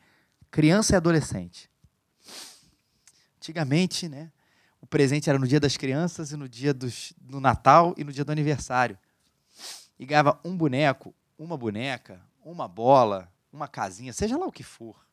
criança 0.51 0.95
e 0.95 0.97
adolescente. 0.97 1.71
Antigamente, 3.37 4.09
né, 4.09 4.33
o 4.81 4.87
presente 4.87 5.29
era 5.29 5.39
no 5.39 5.47
dia 5.47 5.61
das 5.61 5.77
crianças 5.77 6.33
e 6.33 6.37
no 6.37 6.49
dia 6.49 6.73
dos, 6.73 7.13
do 7.19 7.41
Natal 7.41 7.95
e 7.97 8.05
no 8.05 8.13
dia 8.13 8.25
do 8.25 8.33
aniversário. 8.33 8.99
E 9.99 10.07
ganhava 10.07 10.41
um 10.45 10.57
boneco, 10.57 11.15
uma 11.39 11.57
boneca, 11.57 12.21
uma 12.43 12.67
bola, 12.67 13.33
uma 13.53 13.69
casinha, 13.69 14.13
seja 14.13 14.37
lá 14.37 14.47
o 14.47 14.53
que 14.53 14.63
for. 14.63 15.06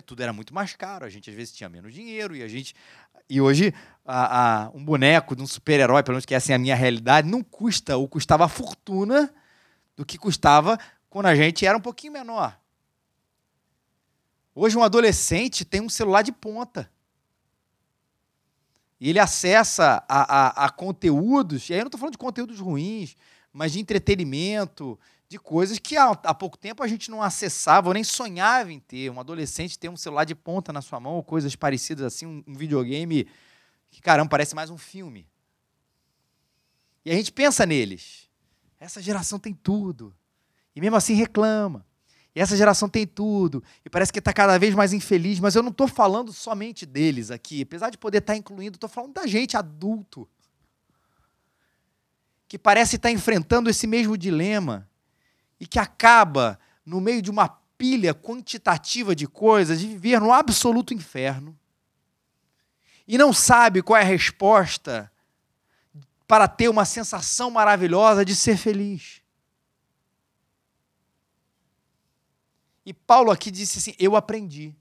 Porque 0.00 0.02
tudo 0.02 0.22
era 0.22 0.32
muito 0.32 0.54
mais 0.54 0.74
caro, 0.74 1.04
a 1.04 1.10
gente 1.10 1.28
às 1.28 1.36
vezes 1.36 1.52
tinha 1.52 1.68
menos 1.68 1.92
dinheiro 1.92 2.34
e 2.34 2.42
a 2.42 2.48
gente. 2.48 2.74
E 3.28 3.40
hoje, 3.40 3.74
a, 4.04 4.64
a, 4.64 4.70
um 4.70 4.82
boneco 4.82 5.36
de 5.36 5.42
um 5.42 5.46
super-herói, 5.46 6.02
pelo 6.02 6.14
menos 6.14 6.24
que 6.24 6.34
essa 6.34 6.52
é 6.52 6.54
a 6.54 6.58
minha 6.58 6.74
realidade, 6.74 7.28
não 7.28 7.42
custa 7.42 7.96
ou 7.96 8.08
custava 8.08 8.46
a 8.46 8.48
fortuna 8.48 9.32
do 9.94 10.04
que 10.04 10.16
custava 10.16 10.78
quando 11.08 11.26
a 11.26 11.34
gente 11.34 11.66
era 11.66 11.76
um 11.76 11.80
pouquinho 11.80 12.14
menor. 12.14 12.58
Hoje, 14.54 14.76
um 14.76 14.82
adolescente 14.82 15.64
tem 15.64 15.80
um 15.80 15.88
celular 15.88 16.22
de 16.22 16.32
ponta. 16.32 16.90
E 18.98 19.10
ele 19.10 19.18
acessa 19.18 20.02
a, 20.08 20.64
a, 20.64 20.66
a 20.66 20.70
conteúdos, 20.70 21.68
e 21.68 21.74
aí 21.74 21.78
eu 21.78 21.84
não 21.84 21.88
estou 21.88 22.00
falando 22.00 22.12
de 22.12 22.18
conteúdos 22.18 22.58
ruins, 22.58 23.16
mas 23.52 23.72
de 23.72 23.80
entretenimento, 23.80 24.98
de 25.30 25.38
coisas 25.38 25.78
que 25.78 25.96
há, 25.96 26.10
há, 26.10 26.34
pouco 26.34 26.58
tempo 26.58 26.82
a 26.82 26.88
gente 26.88 27.08
não 27.08 27.22
acessava 27.22 27.86
ou 27.86 27.94
nem 27.94 28.02
sonhava 28.02 28.72
em 28.72 28.80
ter. 28.80 29.08
Um 29.10 29.20
adolescente 29.20 29.78
ter 29.78 29.88
um 29.88 29.96
celular 29.96 30.24
de 30.24 30.34
ponta 30.34 30.72
na 30.72 30.82
sua 30.82 30.98
mão, 30.98 31.14
ou 31.14 31.22
coisas 31.22 31.54
parecidas 31.54 32.04
assim, 32.04 32.26
um, 32.26 32.42
um 32.48 32.54
videogame 32.54 33.28
que, 33.92 34.02
caramba, 34.02 34.28
parece 34.28 34.56
mais 34.56 34.70
um 34.70 34.76
filme. 34.76 35.28
E 37.04 37.12
a 37.12 37.14
gente 37.14 37.30
pensa 37.30 37.64
neles. 37.64 38.28
Essa 38.80 39.00
geração 39.00 39.38
tem 39.38 39.54
tudo. 39.54 40.12
E 40.74 40.80
mesmo 40.80 40.96
assim 40.96 41.14
reclama. 41.14 41.86
E 42.34 42.40
essa 42.40 42.56
geração 42.56 42.88
tem 42.88 43.06
tudo. 43.06 43.62
E 43.84 43.88
parece 43.88 44.12
que 44.12 44.18
está 44.18 44.32
cada 44.32 44.58
vez 44.58 44.74
mais 44.74 44.92
infeliz. 44.92 45.38
Mas 45.38 45.54
eu 45.54 45.62
não 45.62 45.70
estou 45.70 45.86
falando 45.86 46.32
somente 46.32 46.84
deles 46.84 47.30
aqui. 47.30 47.62
Apesar 47.62 47.90
de 47.90 47.98
poder 47.98 48.18
estar 48.18 48.32
tá 48.32 48.36
incluindo, 48.36 48.74
estou 48.74 48.90
falando 48.90 49.12
da 49.12 49.28
gente 49.28 49.56
adulto 49.56 50.28
que 52.48 52.58
parece 52.58 52.96
estar 52.96 53.12
enfrentando 53.12 53.70
esse 53.70 53.86
mesmo 53.86 54.18
dilema 54.18 54.89
e 55.60 55.66
que 55.66 55.78
acaba, 55.78 56.58
no 56.84 57.00
meio 57.00 57.22
de 57.22 57.30
uma 57.30 57.48
pilha 57.76 58.14
quantitativa 58.14 59.14
de 59.14 59.28
coisas, 59.28 59.78
de 59.78 59.86
viver 59.86 60.20
no 60.20 60.32
absoluto 60.32 60.92
inferno 60.92 61.56
e 63.10 63.18
não 63.18 63.32
sabe 63.32 63.82
qual 63.82 63.96
é 63.96 64.02
a 64.02 64.04
resposta 64.04 65.10
para 66.28 66.46
ter 66.46 66.68
uma 66.68 66.84
sensação 66.84 67.50
maravilhosa 67.50 68.24
de 68.24 68.36
ser 68.36 68.56
feliz. 68.56 69.20
E 72.86 72.94
Paulo 72.94 73.32
aqui 73.32 73.50
disse 73.50 73.78
assim: 73.78 73.96
Eu 73.98 74.14
aprendi. 74.14 74.76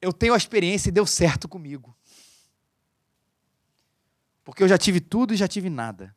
Eu 0.00 0.12
tenho 0.12 0.34
a 0.34 0.36
experiência 0.36 0.88
e 0.88 0.92
deu 0.92 1.06
certo 1.06 1.48
comigo. 1.48 1.96
Porque 4.42 4.64
eu 4.64 4.68
já 4.68 4.76
tive 4.76 5.00
tudo 5.00 5.32
e 5.32 5.36
já 5.36 5.46
tive 5.46 5.70
nada. 5.70 6.12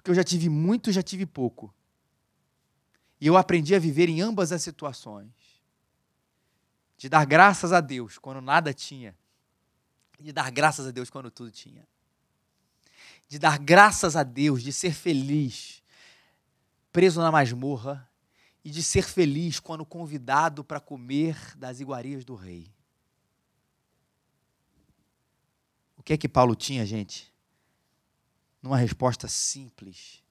Porque 0.00 0.10
eu 0.10 0.14
já 0.14 0.24
tive 0.24 0.48
muito 0.48 0.88
e 0.88 0.94
já 0.94 1.02
tive 1.02 1.26
pouco. 1.26 1.74
E 3.20 3.26
eu 3.26 3.36
aprendi 3.36 3.74
a 3.74 3.78
viver 3.78 4.08
em 4.08 4.22
ambas 4.22 4.50
as 4.50 4.62
situações. 4.62 5.30
De 6.96 7.06
dar 7.06 7.26
graças 7.26 7.70
a 7.70 7.82
Deus 7.82 8.16
quando 8.16 8.40
nada 8.40 8.72
tinha. 8.72 9.14
E 10.18 10.22
de 10.22 10.32
dar 10.32 10.50
graças 10.50 10.86
a 10.86 10.90
Deus 10.90 11.10
quando 11.10 11.30
tudo 11.30 11.50
tinha. 11.50 11.86
De 13.28 13.38
dar 13.38 13.58
graças 13.58 14.16
a 14.16 14.22
Deus, 14.22 14.62
de 14.62 14.72
ser 14.72 14.94
feliz, 14.94 15.82
preso 16.90 17.20
na 17.20 17.30
masmorra, 17.30 18.10
e 18.64 18.70
de 18.70 18.82
ser 18.82 19.04
feliz 19.04 19.60
quando 19.60 19.84
convidado 19.84 20.64
para 20.64 20.80
comer 20.80 21.36
das 21.58 21.78
iguarias 21.78 22.24
do 22.24 22.34
rei. 22.34 22.72
O 25.94 26.02
que 26.02 26.14
é 26.14 26.16
que 26.16 26.28
Paulo 26.28 26.54
tinha, 26.54 26.86
gente? 26.86 27.29
Numa 28.62 28.76
resposta 28.76 29.26
simples 29.26 30.22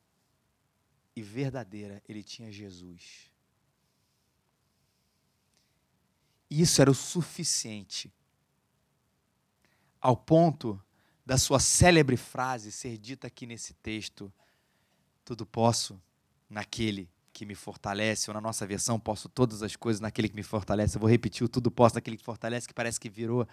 e 1.15 1.21
verdadeira, 1.21 2.01
ele 2.07 2.23
tinha 2.23 2.51
Jesus. 2.51 3.29
E 6.49 6.61
isso 6.61 6.81
era 6.81 6.89
o 6.89 6.95
suficiente 6.95 8.11
ao 10.01 10.15
ponto 10.15 10.81
da 11.25 11.37
sua 11.37 11.59
célebre 11.59 12.17
frase 12.17 12.71
ser 12.71 12.97
dita 12.97 13.27
aqui 13.27 13.45
nesse 13.45 13.73
texto: 13.75 14.31
Tudo 15.23 15.45
posso 15.45 16.01
naquele 16.49 17.09
que 17.31 17.45
me 17.45 17.55
fortalece, 17.55 18.29
ou 18.29 18.33
na 18.33 18.41
nossa 18.41 18.65
versão, 18.65 18.99
posso 18.99 19.29
todas 19.29 19.61
as 19.61 19.75
coisas 19.75 19.99
naquele 19.99 20.27
que 20.27 20.35
me 20.35 20.43
fortalece. 20.43 20.97
Eu 20.97 21.01
vou 21.01 21.09
repetir 21.09 21.45
o 21.45 21.49
tudo 21.49 21.69
posso 21.69 21.95
naquele 21.95 22.17
que 22.17 22.23
fortalece, 22.23 22.67
que 22.67 22.73
parece 22.73 22.99
que 22.99 23.09
virou 23.09 23.47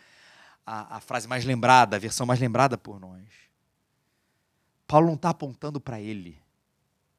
a, 0.64 0.96
a 0.96 1.00
frase 1.00 1.28
mais 1.28 1.44
lembrada, 1.44 1.96
a 1.96 1.98
versão 1.98 2.26
mais 2.26 2.40
lembrada 2.40 2.78
por 2.78 2.98
nós. 2.98 3.45
Paulo 4.86 5.06
não 5.08 5.14
está 5.14 5.30
apontando 5.30 5.80
para 5.80 6.00
ele, 6.00 6.40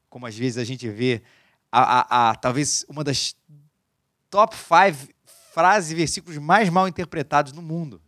como 0.08 0.26
às 0.26 0.36
vezes 0.36 0.58
a 0.58 0.64
gente 0.64 0.88
vê, 0.88 1.22
a, 1.70 1.82
a, 1.82 2.30
a, 2.30 2.34
talvez 2.34 2.84
uma 2.88 3.04
das 3.04 3.36
top 4.30 4.56
five 4.56 5.14
frases 5.52 5.90
e 5.90 5.94
versículos 5.94 6.38
mais 6.38 6.70
mal 6.70 6.88
interpretados 6.88 7.52
no 7.52 7.60
mundo. 7.60 8.00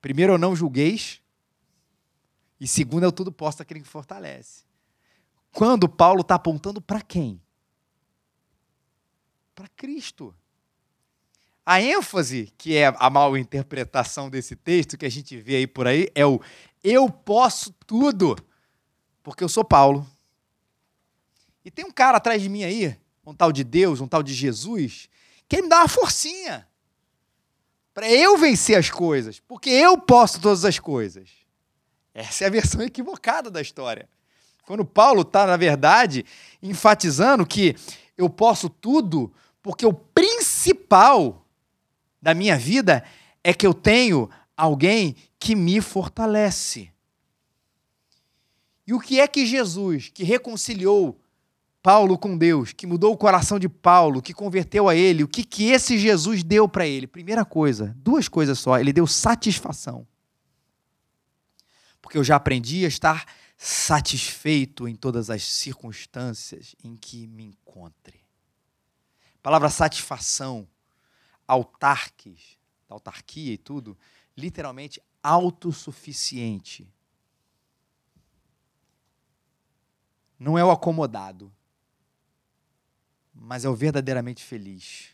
Primeiro, 0.00 0.34
eu 0.34 0.38
não 0.38 0.54
julgueis. 0.54 1.20
E 2.60 2.68
segundo, 2.68 3.04
eu 3.04 3.12
tudo 3.12 3.32
posto 3.32 3.60
aquele 3.60 3.80
que 3.80 3.88
fortalece. 3.88 4.64
Quando 5.52 5.88
Paulo 5.88 6.22
está 6.22 6.34
apontando 6.36 6.80
para 6.80 7.00
quem? 7.00 7.40
Para 9.54 9.68
Cristo. 9.68 10.34
A 11.64 11.80
ênfase, 11.80 12.52
que 12.58 12.76
é 12.76 12.92
a 12.96 13.08
mal 13.08 13.36
interpretação 13.36 14.28
desse 14.28 14.56
texto 14.56 14.98
que 14.98 15.06
a 15.06 15.10
gente 15.10 15.36
vê 15.36 15.56
aí 15.56 15.66
por 15.66 15.86
aí, 15.86 16.08
é 16.14 16.26
o 16.26 16.40
eu 16.82 17.08
posso 17.08 17.72
tudo, 17.86 18.36
porque 19.22 19.44
eu 19.44 19.48
sou 19.48 19.64
Paulo. 19.64 20.06
E 21.64 21.70
tem 21.70 21.84
um 21.84 21.90
cara 21.90 22.16
atrás 22.16 22.42
de 22.42 22.48
mim 22.48 22.64
aí, 22.64 22.96
um 23.24 23.34
tal 23.34 23.52
de 23.52 23.62
Deus, 23.62 24.00
um 24.00 24.08
tal 24.08 24.22
de 24.22 24.34
Jesus, 24.34 25.08
que 25.48 25.62
me 25.62 25.68
dá 25.68 25.78
uma 25.78 25.88
forcinha 25.88 26.66
para 27.94 28.10
eu 28.10 28.36
vencer 28.36 28.76
as 28.76 28.90
coisas, 28.90 29.38
porque 29.40 29.70
eu 29.70 29.98
posso 29.98 30.40
todas 30.40 30.64
as 30.64 30.78
coisas. 30.78 31.28
Essa 32.14 32.44
é 32.44 32.46
a 32.46 32.50
versão 32.50 32.80
equivocada 32.82 33.50
da 33.50 33.60
história. 33.60 34.08
Quando 34.64 34.84
Paulo 34.84 35.22
está, 35.22 35.46
na 35.46 35.56
verdade, 35.56 36.24
enfatizando 36.62 37.44
que 37.44 37.76
eu 38.16 38.30
posso 38.30 38.68
tudo, 38.68 39.32
porque 39.62 39.84
o 39.84 39.92
principal 39.92 41.46
da 42.20 42.34
minha 42.34 42.56
vida 42.56 43.04
é 43.42 43.52
que 43.52 43.66
eu 43.66 43.74
tenho 43.74 44.30
alguém 44.56 45.16
que 45.38 45.54
me 45.54 45.80
fortalece. 45.80 46.92
E 48.86 48.94
o 48.94 49.00
que 49.00 49.20
é 49.20 49.28
que 49.28 49.46
Jesus, 49.46 50.10
que 50.12 50.24
reconciliou 50.24 51.20
Paulo 51.82 52.16
com 52.16 52.36
Deus, 52.36 52.72
que 52.72 52.86
mudou 52.86 53.12
o 53.12 53.16
coração 53.16 53.58
de 53.58 53.68
Paulo, 53.68 54.22
que 54.22 54.32
converteu 54.32 54.88
a 54.88 54.94
ele, 54.94 55.24
o 55.24 55.28
que, 55.28 55.42
que 55.42 55.70
esse 55.70 55.98
Jesus 55.98 56.44
deu 56.44 56.68
para 56.68 56.86
ele? 56.86 57.06
Primeira 57.06 57.44
coisa, 57.44 57.92
duas 57.98 58.28
coisas 58.28 58.58
só, 58.58 58.78
ele 58.78 58.92
deu 58.92 59.06
satisfação. 59.06 60.06
Porque 62.00 62.16
eu 62.16 62.24
já 62.24 62.36
aprendi 62.36 62.84
a 62.84 62.88
estar 62.88 63.26
satisfeito 63.56 64.86
em 64.86 64.94
todas 64.94 65.30
as 65.30 65.42
circunstâncias 65.42 66.74
em 66.82 66.96
que 66.96 67.26
me 67.26 67.44
encontre. 67.44 68.20
A 69.36 69.42
palavra 69.42 69.68
satisfação 69.68 70.68
autarques, 71.46 72.56
autarquia 72.88 73.52
e 73.52 73.58
tudo, 73.58 73.96
literalmente 74.36 75.02
autossuficiente 75.22 76.92
não 80.38 80.58
é 80.58 80.64
o 80.64 80.72
acomodado, 80.72 81.52
mas 83.32 83.64
é 83.64 83.68
o 83.68 83.74
verdadeiramente 83.74 84.42
feliz. 84.42 85.10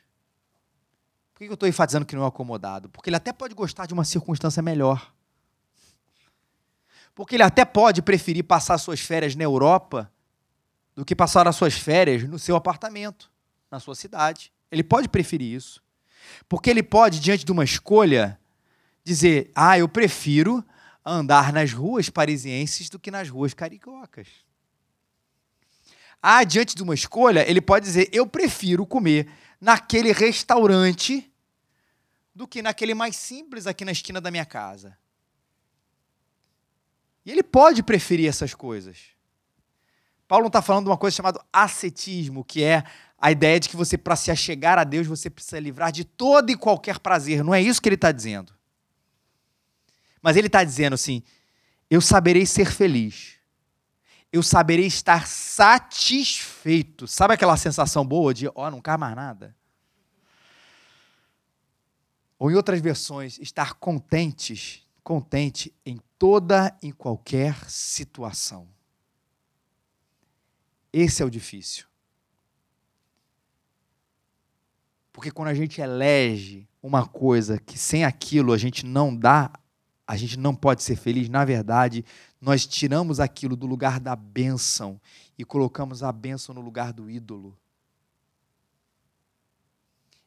Por 1.34 1.40
que 1.40 1.50
eu 1.50 1.54
estou 1.54 1.68
enfatizando 1.68 2.06
que 2.06 2.16
não 2.16 2.22
é 2.22 2.25
o 2.25 2.28
acomodado? 2.28 2.88
Porque 2.88 3.10
ele 3.10 3.16
até 3.16 3.32
pode 3.32 3.54
gostar 3.54 3.87
de 3.87 3.92
uma 3.92 4.04
circunstância 4.04 4.62
melhor. 4.62 5.12
Porque 7.14 7.37
ele 7.37 7.42
até 7.42 7.64
pode 7.64 8.00
preferir 8.00 8.42
passar 8.42 8.78
suas 8.78 9.00
férias 9.00 9.37
na 9.37 9.44
Europa 9.44 10.10
do 10.96 11.04
que 11.04 11.14
passar 11.14 11.46
as 11.46 11.56
suas 11.56 11.75
férias 11.75 12.25
no 12.25 12.38
seu 12.38 12.56
apartamento, 12.56 13.30
na 13.70 13.78
sua 13.78 13.94
cidade. 13.94 14.50
Ele 14.70 14.82
pode 14.82 15.08
preferir 15.08 15.54
isso. 15.54 15.82
Porque 16.48 16.70
ele 16.70 16.82
pode, 16.82 17.20
diante 17.20 17.44
de 17.44 17.52
uma 17.52 17.64
escolha, 17.64 18.40
dizer: 19.08 19.50
Ah, 19.54 19.78
eu 19.78 19.88
prefiro 19.88 20.64
andar 21.04 21.52
nas 21.52 21.72
ruas 21.72 22.08
parisienses 22.08 22.88
do 22.88 22.98
que 22.98 23.10
nas 23.10 23.28
ruas 23.28 23.54
cariocas. 23.54 24.28
Ah, 26.22 26.44
diante 26.44 26.74
de 26.74 26.82
uma 26.82 26.94
escolha, 26.94 27.48
ele 27.48 27.60
pode 27.60 27.86
dizer: 27.86 28.08
Eu 28.12 28.26
prefiro 28.26 28.86
comer 28.86 29.28
naquele 29.60 30.12
restaurante 30.12 31.32
do 32.34 32.46
que 32.46 32.62
naquele 32.62 32.94
mais 32.94 33.16
simples 33.16 33.66
aqui 33.66 33.84
na 33.84 33.92
esquina 33.92 34.20
da 34.20 34.30
minha 34.30 34.44
casa. 34.44 34.96
E 37.24 37.30
ele 37.30 37.42
pode 37.42 37.82
preferir 37.82 38.28
essas 38.28 38.54
coisas. 38.54 38.98
Paulo 40.26 40.44
não 40.44 40.48
está 40.48 40.62
falando 40.62 40.84
de 40.84 40.90
uma 40.90 40.96
coisa 40.96 41.16
chamada 41.16 41.44
ascetismo, 41.52 42.44
que 42.44 42.62
é 42.62 42.84
a 43.18 43.32
ideia 43.32 43.58
de 43.58 43.68
que 43.68 43.76
você, 43.76 43.96
para 43.96 44.14
se 44.14 44.30
achegar 44.30 44.78
a 44.78 44.84
Deus, 44.84 45.06
você 45.06 45.28
precisa 45.28 45.58
livrar 45.58 45.90
de 45.90 46.04
todo 46.04 46.50
e 46.50 46.56
qualquer 46.56 46.98
prazer. 46.98 47.42
Não 47.42 47.54
é 47.54 47.60
isso 47.60 47.80
que 47.80 47.88
ele 47.88 47.96
está 47.96 48.12
dizendo. 48.12 48.57
Mas 50.22 50.37
ele 50.37 50.46
está 50.48 50.62
dizendo 50.64 50.94
assim: 50.94 51.22
eu 51.90 52.00
saberei 52.00 52.44
ser 52.44 52.70
feliz. 52.70 53.38
Eu 54.30 54.42
saberei 54.42 54.87
estar 54.87 55.26
satisfeito. 55.26 57.06
Sabe 57.06 57.34
aquela 57.34 57.56
sensação 57.56 58.06
boa 58.06 58.34
de, 58.34 58.46
ó, 58.48 58.52
oh, 58.56 58.70
não 58.70 58.80
cai 58.80 58.96
mais 58.98 59.16
nada? 59.16 59.56
Ou 62.38 62.50
em 62.50 62.54
outras 62.54 62.80
versões, 62.80 63.38
estar 63.38 63.75
contentes, 63.75 64.87
contente 65.02 65.75
em 65.84 65.98
toda 66.18 66.76
e 66.82 66.92
qualquer 66.92 67.68
situação. 67.68 68.68
Esse 70.92 71.22
é 71.22 71.26
o 71.26 71.30
difícil. 71.30 71.87
Porque 75.12 75.30
quando 75.30 75.48
a 75.48 75.54
gente 75.54 75.80
elege 75.80 76.68
uma 76.82 77.06
coisa 77.06 77.58
que 77.58 77.76
sem 77.78 78.04
aquilo 78.04 78.52
a 78.52 78.58
gente 78.58 78.87
não 78.87 79.16
dá, 79.16 79.50
a 80.08 80.16
gente 80.16 80.38
não 80.38 80.54
pode 80.54 80.82
ser 80.82 80.96
feliz, 80.96 81.28
na 81.28 81.44
verdade, 81.44 82.02
nós 82.40 82.66
tiramos 82.66 83.20
aquilo 83.20 83.54
do 83.54 83.66
lugar 83.66 84.00
da 84.00 84.16
bênção 84.16 84.98
e 85.38 85.44
colocamos 85.44 86.02
a 86.02 86.10
bênção 86.10 86.54
no 86.54 86.62
lugar 86.62 86.94
do 86.94 87.10
ídolo. 87.10 87.54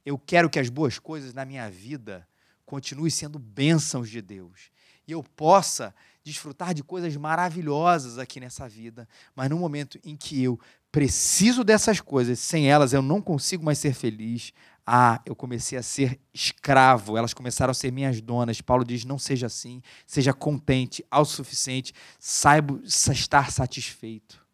Eu 0.05 0.19
quero 0.19 0.51
que 0.51 0.59
as 0.59 0.69
boas 0.69 0.99
coisas 0.99 1.33
na 1.33 1.43
minha 1.45 1.67
vida 1.71 2.27
continuem 2.63 3.09
sendo 3.09 3.39
bênçãos 3.39 4.07
de 4.07 4.21
Deus. 4.21 4.69
E 5.07 5.13
eu 5.13 5.23
possa 5.23 5.95
desfrutar 6.23 6.75
de 6.75 6.83
coisas 6.83 7.17
maravilhosas 7.17 8.19
aqui 8.19 8.39
nessa 8.39 8.69
vida, 8.69 9.09
mas 9.35 9.49
no 9.49 9.57
momento 9.57 9.99
em 10.03 10.15
que 10.15 10.43
eu 10.43 10.59
preciso 10.91 11.63
dessas 11.63 11.99
coisas, 11.99 12.37
sem 12.37 12.69
elas 12.69 12.93
eu 12.93 13.01
não 13.01 13.19
consigo 13.19 13.65
mais 13.65 13.79
ser 13.79 13.95
feliz, 13.95 14.53
ah, 14.85 15.21
eu 15.25 15.35
comecei 15.35 15.77
a 15.77 15.83
ser 15.83 16.19
escravo, 16.33 17.17
elas 17.17 17.33
começaram 17.33 17.71
a 17.71 17.73
ser 17.73 17.91
minhas 17.91 18.19
donas. 18.21 18.61
Paulo 18.61 18.83
diz: 18.83 19.05
não 19.05 19.19
seja 19.19 19.47
assim, 19.47 19.81
seja 20.05 20.33
contente, 20.33 21.05
ao 21.09 21.25
suficiente, 21.25 21.93
saiba 22.19 22.79
estar 22.83 23.51
satisfeito. 23.51 24.45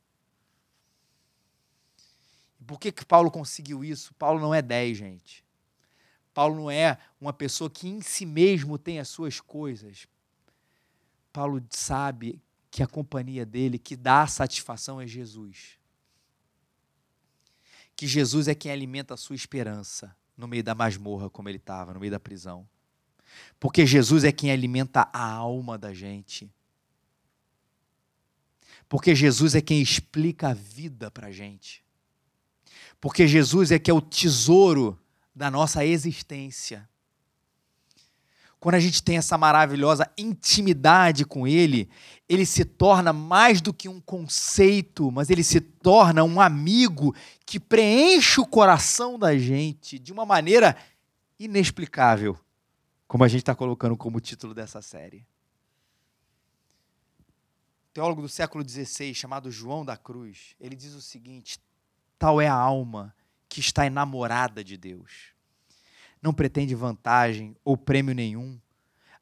Por 2.66 2.80
que, 2.80 2.92
que 2.92 3.06
Paulo 3.06 3.32
conseguiu 3.32 3.84
isso? 3.84 4.14
Paulo 4.16 4.42
não 4.42 4.54
é 4.54 4.62
10, 4.62 4.98
gente. 4.98 5.46
Paulo 6.34 6.56
não 6.56 6.70
é 6.70 6.98
uma 7.20 7.32
pessoa 7.32 7.70
que 7.70 7.88
em 7.88 8.02
si 8.02 8.26
mesmo 8.26 8.78
tem 8.78 9.00
as 9.00 9.08
suas 9.08 9.40
coisas. 9.40 10.06
Paulo 11.32 11.66
sabe 11.70 12.42
que 12.70 12.84
a 12.84 12.88
companhia 12.88 13.46
dele, 13.46 13.80
que 13.80 13.96
dá 13.96 14.28
satisfação, 14.28 15.00
é 15.00 15.08
Jesus 15.08 15.77
que 17.98 18.06
Jesus 18.06 18.48
é 18.48 18.54
quem 18.54 18.72
alimenta 18.72 19.16
a 19.16 19.18
sua 19.18 19.36
esperança 19.36 20.16
no 20.38 20.48
meio 20.48 20.64
da 20.64 20.76
masmorra, 20.76 21.32
como 21.32 21.50
ele 21.50 21.58
estava, 21.58 21.96
no 21.96 22.00
meio 22.00 22.12
da 22.12 22.20
prisão. 22.20 22.70
Porque 23.60 23.88
Jesus 23.88 24.24
é 24.24 24.32
quem 24.32 24.52
alimenta 24.52 25.10
a 25.12 25.32
alma 25.32 25.80
da 25.80 25.92
gente. 25.96 26.50
Porque 28.88 29.16
Jesus 29.16 29.56
é 29.56 29.62
quem 29.62 29.82
explica 29.82 30.50
a 30.50 30.54
vida 30.54 31.10
para 31.10 31.28
a 31.28 31.32
gente. 31.32 31.84
Porque 33.02 33.28
Jesus 33.28 33.72
é 33.72 33.80
que 33.80 33.90
é 33.90 33.94
o 33.94 34.00
tesouro 34.00 34.98
da 35.36 35.50
nossa 35.50 35.84
existência 35.84 36.88
quando 38.60 38.76
a 38.76 38.80
gente 38.80 39.04
tem 39.04 39.18
essa 39.18 39.38
maravilhosa 39.38 40.12
intimidade 40.18 41.26
com 41.26 41.48
Ele, 41.48 41.90
ele 42.28 42.46
se 42.46 42.66
torna 42.66 43.14
mais 43.14 43.62
do 43.62 43.74
que 43.74 43.88
um 43.88 44.02
conceito, 44.02 45.12
mas 45.12 45.30
ele 45.30 45.44
se 45.44 45.62
torna 45.62 46.24
um 46.24 46.42
amigo 46.42 47.16
que 47.46 47.60
preenche 47.60 48.42
o 48.42 48.46
coração 48.46 49.18
da 49.18 49.38
gente 49.38 50.00
de 50.00 50.12
uma 50.12 50.26
maneira 50.26 50.76
inexplicável, 51.40 52.38
como 53.08 53.24
a 53.24 53.28
gente 53.28 53.42
está 53.42 53.56
colocando 53.56 53.96
como 53.96 54.20
título 54.20 54.54
dessa 54.54 54.82
série. 54.82 55.26
O 57.90 57.94
teólogo 57.94 58.24
do 58.24 58.30
século 58.30 58.68
XVI, 58.68 59.14
chamado 59.14 59.52
João 59.52 59.86
da 59.86 59.96
Cruz, 59.96 60.56
ele 60.60 60.76
diz 60.76 60.94
o 60.94 61.02
seguinte: 61.02 61.60
tal 62.18 62.42
é 62.42 62.48
a 62.48 62.54
alma 62.54 63.16
que 63.48 63.60
está 63.60 63.86
enamorada 63.86 64.64
de 64.64 64.78
Deus 64.78 65.37
não 66.22 66.34
pretende 66.34 66.76
vantagem 66.76 67.56
ou 67.64 67.78
prêmio 67.78 68.14
nenhum, 68.14 68.60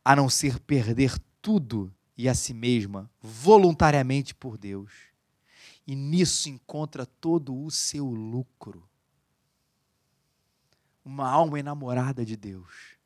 a 0.04 0.16
não 0.16 0.30
ser 0.30 0.60
perder 0.60 1.18
tudo 1.42 1.94
e 2.18 2.30
a 2.30 2.34
si 2.34 2.54
mesma 2.54 3.10
voluntariamente 3.22 4.34
por 4.34 4.58
Deus. 4.58 4.92
E 5.86 5.96
nisso 5.96 6.50
encontra 6.50 7.06
todo 7.06 7.56
o 7.56 7.70
seu 7.70 8.06
lucro. 8.06 8.88
Uma 11.04 11.30
alma 11.30 11.60
enamorada 11.60 12.26
de 12.26 12.36
Deus 12.36 12.98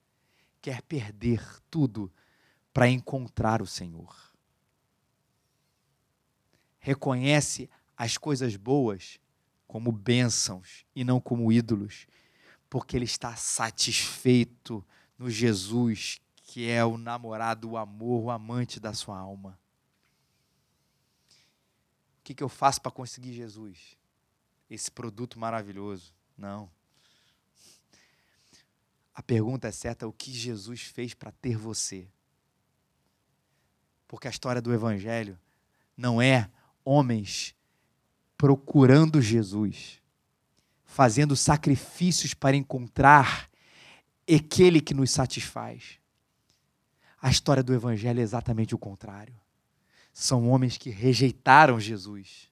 quer 0.62 0.82
perder 0.82 1.44
tudo 1.70 2.12
para 2.74 2.88
encontrar 2.88 3.62
o 3.62 3.68
Senhor. 3.68 4.16
Reconhece 6.80 7.70
as 7.98 8.18
coisas 8.18 8.56
boas 8.56 9.20
como 9.68 9.92
bênçãos 9.92 10.86
e 10.96 11.04
não 11.04 11.20
como 11.20 11.52
ídolos 11.52 12.08
porque 12.70 12.96
ele 12.96 13.06
está 13.06 13.36
satisfeito 13.36 14.86
no 15.18 15.30
Jesus, 15.30 16.22
que 16.44 16.70
é 16.70 16.86
o 16.86 16.98
namorado, 16.98 17.72
o 17.72 17.78
amor, 17.78 18.26
o 18.26 18.32
amante 18.32 18.80
da 18.80 18.94
sua 18.94 19.18
alma. 19.18 19.60
O 22.20 22.24
que, 22.24 22.34
que 22.34 22.44
eu 22.44 22.50
faço 22.50 22.82
para 22.82 22.92
conseguir 22.92 23.34
Jesus? 23.34 23.98
Esse 24.70 24.92
produto 24.92 25.40
maravilhoso? 25.40 26.14
Não. 26.38 26.70
A 29.16 29.24
pergunta 29.24 29.68
é 29.68 29.72
certa: 29.72 30.08
o 30.08 30.14
que 30.14 30.32
Jesus 30.32 30.82
fez 30.82 31.14
para 31.14 31.32
ter 31.32 31.58
você? 31.58 32.08
Porque 34.08 34.28
a 34.28 34.32
história 34.32 34.62
do 34.62 34.74
Evangelho 34.74 35.40
não 35.98 36.22
é 36.22 36.50
homens 36.86 37.56
procurando 38.38 39.22
Jesus 39.22 39.99
fazendo 40.90 41.36
sacrifícios 41.36 42.34
para 42.34 42.58
encontrar 42.58 43.48
aquele 44.28 44.82
que 44.82 44.94
nos 44.94 45.12
satisfaz. 45.12 46.00
A 47.22 47.30
história 47.30 47.62
do 47.62 47.76
Evangelho 47.76 48.20
é 48.20 48.24
exatamente 48.24 48.74
o 48.74 48.78
contrário. 48.78 49.36
São 50.12 50.50
homens 50.50 50.78
que 50.78 50.90
rejeitaram 50.90 51.80
Jesus, 51.80 52.50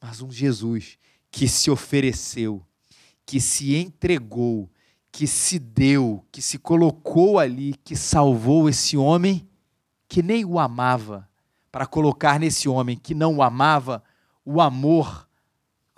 mas 0.00 0.22
um 0.22 0.30
Jesus 0.30 0.96
que 1.28 1.48
se 1.48 1.72
ofereceu, 1.72 2.64
que 3.26 3.40
se 3.40 3.74
entregou, 3.74 4.70
que 5.10 5.26
se 5.26 5.58
deu, 5.58 6.24
que 6.30 6.40
se 6.40 6.56
colocou 6.56 7.36
ali, 7.36 7.74
que 7.82 7.96
salvou 7.96 8.68
esse 8.68 8.96
homem 8.96 9.46
que 10.08 10.22
nem 10.22 10.44
o 10.44 10.56
amava, 10.56 11.28
para 11.70 11.84
colocar 11.84 12.38
nesse 12.38 12.68
homem 12.68 12.96
que 12.96 13.12
não 13.12 13.38
o 13.38 13.42
amava 13.42 14.04
o 14.44 14.60
amor 14.60 15.28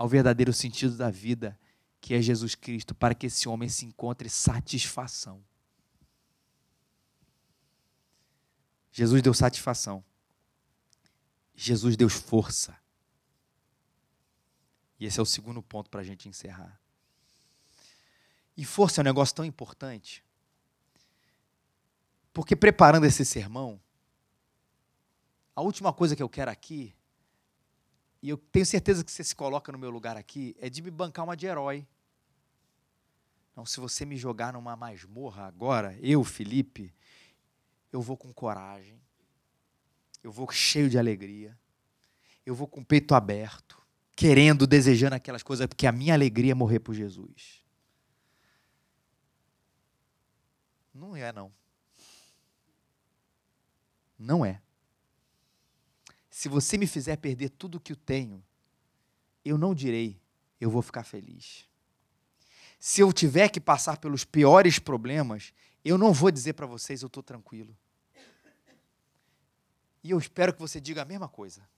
ao 0.03 0.09
verdadeiro 0.09 0.53
sentido 0.53 0.97
da 0.97 1.13
vida, 1.13 1.57
que 2.01 2.13
é 2.13 2.21
Jesus 2.21 2.57
Cristo, 2.57 2.93
para 2.93 3.15
que 3.15 3.27
esse 3.27 3.49
homem 3.49 3.69
se 3.69 3.87
encontre 3.87 4.29
satisfação. 4.29 5.45
Jesus 8.91 9.23
deu 9.23 9.33
satisfação. 9.33 10.05
Jesus 11.55 11.97
deu 11.97 12.09
força. 12.09 12.77
E 14.99 15.07
esse 15.07 15.21
é 15.21 15.23
o 15.23 15.25
segundo 15.25 15.63
ponto 15.63 15.89
para 15.89 16.01
a 16.01 16.05
gente 16.05 16.29
encerrar. 16.29 16.81
E 18.57 18.65
força 18.65 19.01
é 19.01 19.03
um 19.03 19.05
negócio 19.05 19.37
tão 19.37 19.45
importante 19.45 20.25
Porque 22.33 22.57
preparando 22.57 23.07
esse 23.07 23.25
sermão, 23.25 23.81
a 25.55 25.63
última 25.63 25.93
coisa 25.93 26.17
que 26.17 26.23
eu 26.25 26.29
quero 26.29 26.51
aqui, 26.51 26.93
e 28.23 28.29
eu 28.29 28.37
tenho 28.37 28.65
certeza 28.65 29.03
que 29.03 29.11
você 29.11 29.25
se 29.25 29.35
coloca 29.35 29.73
no 29.73 29.79
meu 29.79 29.91
lugar 29.91 30.17
aqui, 30.17 30.55
é 30.61 30.71
de 30.71 30.81
me 30.81 30.91
bancar 30.91 31.25
uma 31.25 31.37
de 31.37 31.47
herói. 31.47 31.87
Não, 33.57 33.67
se 33.67 33.81
você 33.81 34.07
me 34.07 34.17
jogar 34.17 34.53
numa 34.53 34.77
masmorra 34.77 35.47
agora, 35.47 35.99
eu, 36.01 36.23
Felipe, 36.23 36.95
eu 37.93 38.01
vou 38.01 38.17
com 38.17 38.33
coragem, 38.33 39.03
eu 40.23 40.31
vou 40.31 40.51
cheio 40.51 40.89
de 40.89 40.97
alegria, 40.97 41.59
eu 42.47 42.55
vou 42.55 42.69
com 42.69 42.81
o 42.81 42.85
peito 42.85 43.15
aberto, 43.15 43.83
querendo, 44.15 44.67
desejando 44.69 45.17
aquelas 45.17 45.43
coisas, 45.43 45.67
porque 45.67 45.87
a 45.87 45.93
minha 45.93 46.15
alegria 46.15 46.53
é 46.53 46.55
morrer 46.55 46.79
por 46.79 46.95
Jesus. 46.95 47.63
Não 50.95 51.17
é, 51.17 51.33
não. 51.33 51.53
Não 54.19 54.47
é. 54.47 54.63
Se 56.33 56.49
você 56.49 56.79
me 56.79 56.87
fizer 56.87 57.17
perder 57.17 57.51
tudo 57.51 57.75
o 57.75 57.81
que 57.81 57.93
eu 57.93 57.97
tenho, 57.97 58.43
eu 59.45 59.59
não 59.59 59.75
direi, 59.75 60.19
eu 60.59 60.71
vou 60.71 60.81
ficar 60.81 61.05
feliz. 61.05 61.69
Se 62.81 63.03
eu 63.03 63.13
tiver 63.13 63.51
que 63.51 63.61
passar 63.61 63.99
pelos 63.99 64.25
piores 64.25 64.79
problemas, 64.79 65.53
eu 65.85 65.99
não 65.99 66.11
vou 66.11 66.31
dizer 66.31 66.55
para 66.55 66.65
vocês, 66.65 67.03
eu 67.03 67.07
estou 67.09 67.23
tranquilo. 67.23 67.77
E 70.03 70.11
eu 70.11 70.19
espero 70.19 70.55
que 70.55 70.59
você 70.59 70.81
diga 70.81 71.03
a 71.03 71.05
mesma 71.05 71.29
coisa. 71.29 71.69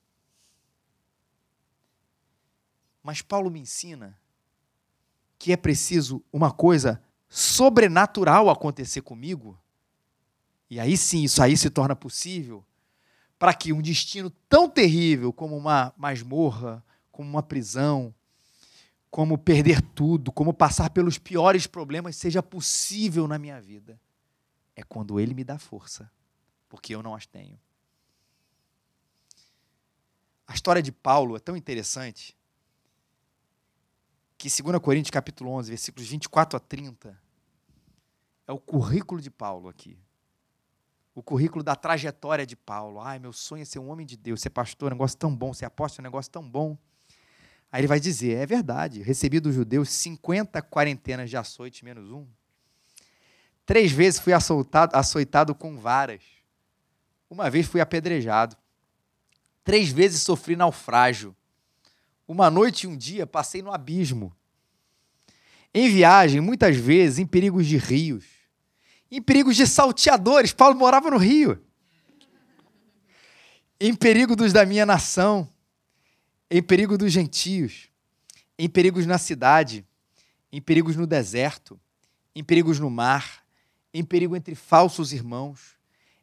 Mas 3.03 3.21
Paulo 3.21 3.51
me 3.51 3.59
ensina 3.59 4.17
que 5.37 5.53
é 5.53 5.57
preciso 5.57 6.25
uma 6.33 6.53
coisa 6.53 7.03
sobrenatural 7.29 8.49
acontecer 8.49 9.03
comigo, 9.03 9.61
e 10.71 10.79
aí 10.79 10.97
sim 10.97 11.25
isso 11.25 11.43
aí 11.43 11.57
se 11.57 11.69
torna 11.69 11.97
possível, 11.97 12.65
para 13.39 13.53
que 13.55 13.73
um 13.73 13.83
destino 13.83 14.31
tão 14.49 14.69
terrível 14.69 15.33
como 15.33 15.57
uma 15.57 15.93
masmorra, 15.97 16.85
como 17.11 17.29
uma 17.29 17.43
prisão, 17.43 18.15
como 19.11 19.39
perder 19.39 19.81
tudo, 19.81 20.33
como 20.33 20.53
passar 20.53 20.91
pelos 20.91 21.19
piores 21.19 21.67
problemas 21.67 22.17
seja 22.17 22.43
possível 22.43 23.29
na 23.29 23.39
minha 23.39 23.61
vida. 23.61 24.01
É 24.75 24.83
quando 24.83 25.21
Ele 25.21 25.35
me 25.35 25.45
dá 25.45 25.59
força, 25.59 26.11
porque 26.69 26.95
eu 26.95 27.03
não 27.03 27.15
as 27.15 27.27
tenho. 27.27 27.59
A 30.47 30.55
história 30.55 30.83
de 30.83 30.93
Paulo 30.93 31.37
é 31.37 31.39
tão 31.39 31.57
interessante 31.57 32.37
que 34.37 34.49
2 34.49 34.79
Coríntios 34.81 35.11
capítulo 35.11 35.51
11, 35.53 35.71
versículos 35.71 36.09
24 36.09 36.57
a 36.57 36.61
30, 36.61 37.19
é 38.47 38.53
o 38.53 38.59
currículo 38.59 39.21
de 39.21 39.31
Paulo 39.31 39.69
aqui. 39.69 39.97
O 41.15 41.23
currículo 41.23 41.63
da 41.63 41.77
trajetória 41.77 42.45
de 42.45 42.57
Paulo. 42.57 43.01
Ai, 43.01 43.19
meu 43.19 43.33
sonho 43.33 43.63
é 43.63 43.65
ser 43.65 43.79
um 43.79 43.89
homem 43.89 44.05
de 44.05 44.17
Deus, 44.17 44.41
ser 44.41 44.51
pastor, 44.51 44.91
um 44.91 44.97
negócio 44.97 45.17
tão 45.17 45.35
bom, 45.35 45.55
ser 45.55 45.65
apóstolo, 45.65 46.03
um 46.03 46.11
negócio 46.11 46.31
tão 46.31 46.43
bom. 46.49 46.77
Aí 47.71 47.81
ele 47.81 47.87
vai 47.87 48.01
dizer, 48.01 48.37
é 48.37 48.47
verdade, 48.47 49.03
recebi 49.03 49.41
dos 49.41 49.55
judeus 49.55 49.91
50 49.91 50.61
quarentenas 50.63 51.31
de 51.31 51.37
açoite 51.37 51.85
menos 51.85 52.11
um. 52.11 52.27
Três 53.67 53.91
vezes 53.91 54.21
fui 54.21 54.33
açoitado, 54.33 54.95
açoitado 54.95 55.55
com 55.55 55.79
varas. 55.79 56.23
Uma 57.31 57.49
vez 57.49 57.67
fui 57.67 57.81
apedrejado. 57.81 58.57
Três 59.65 59.91
vezes 59.91 60.23
sofri 60.23 60.55
naufrágio. 60.55 61.35
Uma 62.29 62.51
noite 62.51 62.85
e 62.85 62.87
um 62.87 62.97
dia 62.97 63.27
passei 63.27 63.63
no 63.63 63.73
abismo. 63.73 64.35
Em 65.73 65.89
viagem, 65.89 66.41
muitas 66.41 66.77
vezes, 66.77 67.19
em 67.19 67.27
perigos 67.27 67.67
de 67.67 67.77
rios, 67.77 68.25
em 69.17 69.23
perigos 69.23 69.55
de 69.55 69.65
salteadores. 69.67 70.53
Paulo 70.53 70.77
morava 70.77 71.09
no 71.09 71.17
Rio. 71.17 71.63
Em 73.79 73.95
perigo 73.95 74.35
dos 74.35 74.53
da 74.53 74.67
minha 74.67 74.85
nação, 74.85 75.49
em 76.51 76.63
perigo 76.63 76.99
dos 76.99 77.13
gentios, 77.13 77.89
em 78.59 78.69
perigos 78.69 79.07
na 79.07 79.17
cidade, 79.17 79.87
em 80.51 80.61
perigos 80.61 80.97
no 80.97 81.07
deserto, 81.07 81.79
em 82.35 82.43
perigos 82.43 82.81
no 82.81 82.91
mar, 82.91 83.45
em 83.93 84.05
perigo 84.05 84.35
entre 84.35 84.57
falsos 84.57 85.13
irmãos, 85.13 85.77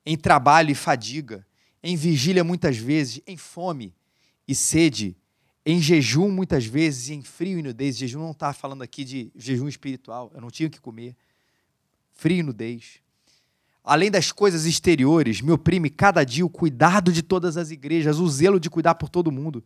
em 0.06 0.18
trabalho 0.18 0.72
e 0.72 0.76
fadiga, 0.76 1.48
em 1.82 1.96
vigília 1.96 2.44
muitas 2.44 2.76
vezes, 2.76 3.22
em 3.26 3.38
fome 3.38 3.96
e 4.46 4.54
sede, 4.54 5.16
em 5.66 5.82
jejum 5.82 6.30
muitas 6.30 6.66
vezes. 6.66 7.10
Em 7.10 7.22
frio 7.22 7.60
e 7.60 7.64
nudez. 7.64 7.98
Jejum 7.98 8.20
não 8.20 8.32
está 8.32 8.52
falando 8.52 8.82
aqui 8.82 9.06
de 9.06 9.32
jejum 9.36 9.68
espiritual, 9.68 10.30
eu 10.34 10.42
não 10.42 10.50
tinha 10.50 10.68
o 10.68 10.72
que 10.72 10.82
comer. 10.82 11.16
Frio 12.22 12.38
e 12.38 12.44
nudez. 12.44 13.02
Além 13.84 14.12
das 14.12 14.32
coisas 14.32 14.66
exteriores, 14.66 15.42
me 15.42 15.52
oprime 15.52 15.90
cada 15.90 16.24
dia 16.24 16.46
o 16.46 16.50
cuidado 16.52 17.12
de 17.12 17.24
todas 17.24 17.58
as 17.58 17.72
igrejas, 17.72 18.20
o 18.20 18.30
zelo 18.30 18.60
de 18.60 18.70
cuidar 18.70 18.94
por 18.94 19.10
todo 19.10 19.32
mundo. 19.32 19.66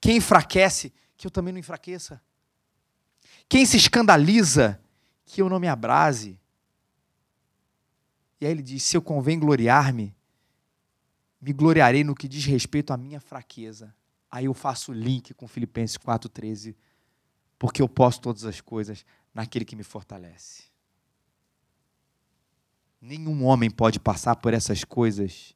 Quem 0.00 0.18
enfraquece, 0.18 0.92
que 1.16 1.26
eu 1.26 1.30
também 1.30 1.52
não 1.52 1.58
enfraqueça. 1.58 2.22
Quem 3.48 3.66
se 3.66 3.76
escandaliza, 3.76 4.80
que 5.24 5.42
eu 5.42 5.48
não 5.48 5.58
me 5.58 5.66
abrase. 5.66 6.38
E 8.40 8.46
aí 8.46 8.52
ele 8.52 8.62
diz: 8.62 8.84
se 8.84 8.96
eu 8.96 9.02
convém 9.02 9.36
gloriar-me, 9.36 10.14
me 11.40 11.52
gloriarei 11.52 12.04
no 12.04 12.14
que 12.14 12.28
diz 12.28 12.44
respeito 12.44 12.92
à 12.92 12.96
minha 12.96 13.18
fraqueza. 13.18 13.92
Aí 14.30 14.44
eu 14.44 14.54
faço 14.54 14.92
o 14.92 14.94
link 14.94 15.34
com 15.34 15.48
Filipenses 15.48 15.98
4,13, 15.98 16.76
porque 17.58 17.82
eu 17.82 17.88
posso 17.88 18.20
todas 18.20 18.44
as 18.44 18.60
coisas 18.60 19.04
naquele 19.34 19.64
que 19.64 19.74
me 19.74 19.82
fortalece. 19.82 20.65
Nenhum 23.06 23.44
homem 23.44 23.70
pode 23.70 24.00
passar 24.00 24.34
por 24.34 24.52
essas 24.52 24.82
coisas 24.82 25.54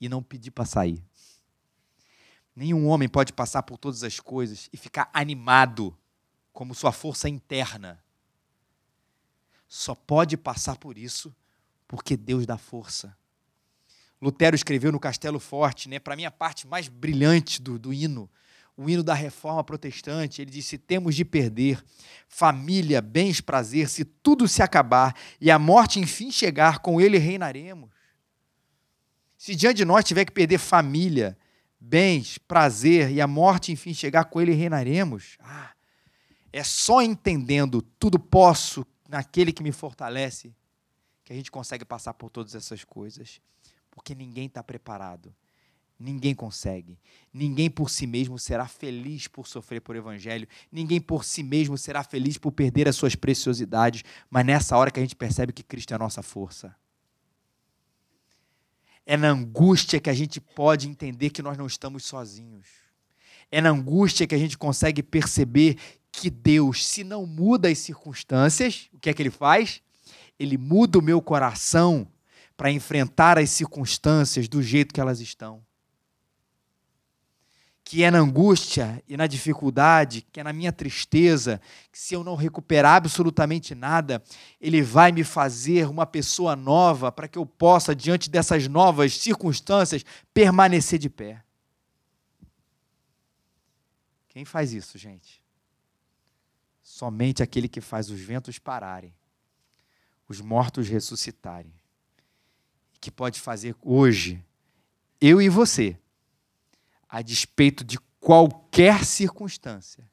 e 0.00 0.08
não 0.08 0.22
pedir 0.22 0.52
para 0.52 0.64
sair. 0.64 1.02
Nenhum 2.54 2.86
homem 2.86 3.08
pode 3.08 3.32
passar 3.32 3.64
por 3.64 3.76
todas 3.76 4.04
as 4.04 4.20
coisas 4.20 4.70
e 4.72 4.76
ficar 4.76 5.10
animado 5.12 5.98
como 6.52 6.76
sua 6.76 6.92
força 6.92 7.28
interna. 7.28 8.00
Só 9.66 9.96
pode 9.96 10.36
passar 10.36 10.76
por 10.76 10.96
isso 10.96 11.34
porque 11.88 12.16
Deus 12.16 12.46
dá 12.46 12.56
força. 12.56 13.18
Lutero 14.20 14.54
escreveu 14.54 14.92
no 14.92 15.00
Castelo 15.00 15.40
Forte, 15.40 15.88
né, 15.88 15.98
para 15.98 16.14
mim 16.14 16.24
a 16.24 16.30
parte 16.30 16.68
mais 16.68 16.86
brilhante 16.86 17.60
do, 17.60 17.80
do 17.80 17.92
hino, 17.92 18.30
o 18.76 18.88
hino 18.88 19.02
da 19.02 19.14
reforma 19.14 19.62
protestante. 19.62 20.42
Ele 20.42 20.50
disse: 20.50 20.78
Temos 20.78 21.14
de 21.14 21.24
perder 21.24 21.82
família, 22.28 23.00
bens, 23.00 23.40
prazer, 23.40 23.88
se 23.88 24.04
tudo 24.04 24.48
se 24.48 24.62
acabar 24.62 25.14
e 25.40 25.50
a 25.50 25.58
morte 25.58 26.00
enfim 26.00 26.30
chegar, 26.30 26.78
com 26.80 27.00
ele 27.00 27.18
reinaremos. 27.18 27.90
Se 29.36 29.54
diante 29.54 29.78
de 29.78 29.84
nós 29.84 30.04
tiver 30.04 30.24
que 30.24 30.32
perder 30.32 30.58
família, 30.58 31.36
bens, 31.78 32.38
prazer 32.38 33.10
e 33.10 33.20
a 33.20 33.26
morte 33.26 33.72
enfim 33.72 33.92
chegar, 33.92 34.26
com 34.26 34.40
ele 34.40 34.52
reinaremos. 34.52 35.36
Ah, 35.40 35.72
é 36.52 36.62
só 36.62 37.02
entendendo 37.02 37.82
tudo 37.98 38.18
posso 38.18 38.86
naquele 39.08 39.52
que 39.52 39.62
me 39.62 39.72
fortalece 39.72 40.54
que 41.24 41.32
a 41.32 41.36
gente 41.36 41.50
consegue 41.50 41.84
passar 41.84 42.14
por 42.14 42.30
todas 42.30 42.54
essas 42.54 42.84
coisas. 42.84 43.40
Porque 43.90 44.14
ninguém 44.14 44.46
está 44.46 44.62
preparado. 44.62 45.34
Ninguém 45.98 46.34
consegue. 46.34 46.98
Ninguém 47.32 47.70
por 47.70 47.88
si 47.88 48.06
mesmo 48.06 48.38
será 48.38 48.66
feliz 48.66 49.28
por 49.28 49.46
sofrer 49.46 49.80
por 49.80 49.94
evangelho. 49.94 50.48
Ninguém 50.70 51.00
por 51.00 51.24
si 51.24 51.42
mesmo 51.42 51.78
será 51.78 52.02
feliz 52.02 52.36
por 52.36 52.52
perder 52.52 52.88
as 52.88 52.96
suas 52.96 53.14
preciosidades. 53.14 54.02
Mas 54.28 54.44
nessa 54.44 54.76
hora 54.76 54.90
que 54.90 54.98
a 54.98 55.02
gente 55.02 55.16
percebe 55.16 55.52
que 55.52 55.62
Cristo 55.62 55.92
é 55.92 55.94
a 55.94 55.98
nossa 55.98 56.22
força. 56.22 56.74
É 59.06 59.16
na 59.16 59.30
angústia 59.30 60.00
que 60.00 60.10
a 60.10 60.14
gente 60.14 60.40
pode 60.40 60.88
entender 60.88 61.30
que 61.30 61.42
nós 61.42 61.56
não 61.56 61.66
estamos 61.66 62.04
sozinhos. 62.04 62.66
É 63.50 63.60
na 63.60 63.70
angústia 63.70 64.26
que 64.26 64.34
a 64.34 64.38
gente 64.38 64.56
consegue 64.56 65.02
perceber 65.02 65.76
que 66.10 66.30
Deus, 66.30 66.86
se 66.86 67.02
não 67.02 67.26
muda 67.26 67.68
as 67.68 67.78
circunstâncias, 67.78 68.88
o 68.92 68.98
que 68.98 69.10
é 69.10 69.14
que 69.14 69.22
ele 69.22 69.30
faz? 69.30 69.82
Ele 70.38 70.58
muda 70.58 70.98
o 70.98 71.02
meu 71.02 71.20
coração 71.20 72.06
para 72.56 72.70
enfrentar 72.70 73.38
as 73.38 73.50
circunstâncias 73.50 74.46
do 74.48 74.62
jeito 74.62 74.94
que 74.94 75.00
elas 75.00 75.20
estão. 75.20 75.64
Que 77.84 78.04
é 78.04 78.10
na 78.10 78.18
angústia 78.18 79.02
e 79.06 79.16
na 79.16 79.26
dificuldade, 79.26 80.26
que 80.32 80.40
é 80.40 80.44
na 80.44 80.52
minha 80.52 80.72
tristeza, 80.72 81.60
que 81.90 81.98
se 81.98 82.14
eu 82.14 82.24
não 82.24 82.36
recuperar 82.36 82.96
absolutamente 82.96 83.74
nada, 83.74 84.22
Ele 84.60 84.80
vai 84.80 85.12
me 85.12 85.24
fazer 85.24 85.88
uma 85.88 86.06
pessoa 86.06 86.56
nova 86.56 87.12
para 87.12 87.28
que 87.28 87.38
eu 87.38 87.44
possa, 87.44 87.94
diante 87.94 88.30
dessas 88.30 88.66
novas 88.68 89.16
circunstâncias, 89.16 90.04
permanecer 90.32 90.98
de 90.98 91.10
pé. 91.10 91.42
Quem 94.28 94.44
faz 94.44 94.72
isso, 94.72 94.96
gente? 94.96 95.42
Somente 96.82 97.42
aquele 97.42 97.68
que 97.68 97.80
faz 97.80 98.08
os 98.10 98.20
ventos 98.20 98.58
pararem, 98.58 99.14
os 100.28 100.40
mortos 100.40 100.88
ressuscitarem 100.88 101.72
que 103.02 103.10
pode 103.10 103.40
fazer 103.40 103.74
hoje, 103.82 104.40
eu 105.20 105.42
e 105.42 105.48
você, 105.48 105.98
a 107.12 107.20
despeito 107.20 107.84
de 107.84 107.98
qualquer 108.18 109.04
circunstância, 109.04 110.10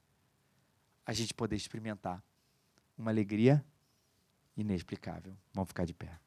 a 1.06 1.14
gente 1.14 1.34
poder 1.34 1.56
experimentar 1.56 2.22
uma 2.98 3.10
alegria 3.10 3.64
inexplicável. 4.58 5.34
Vamos 5.54 5.70
ficar 5.70 5.86
de 5.86 5.94
pé. 5.94 6.20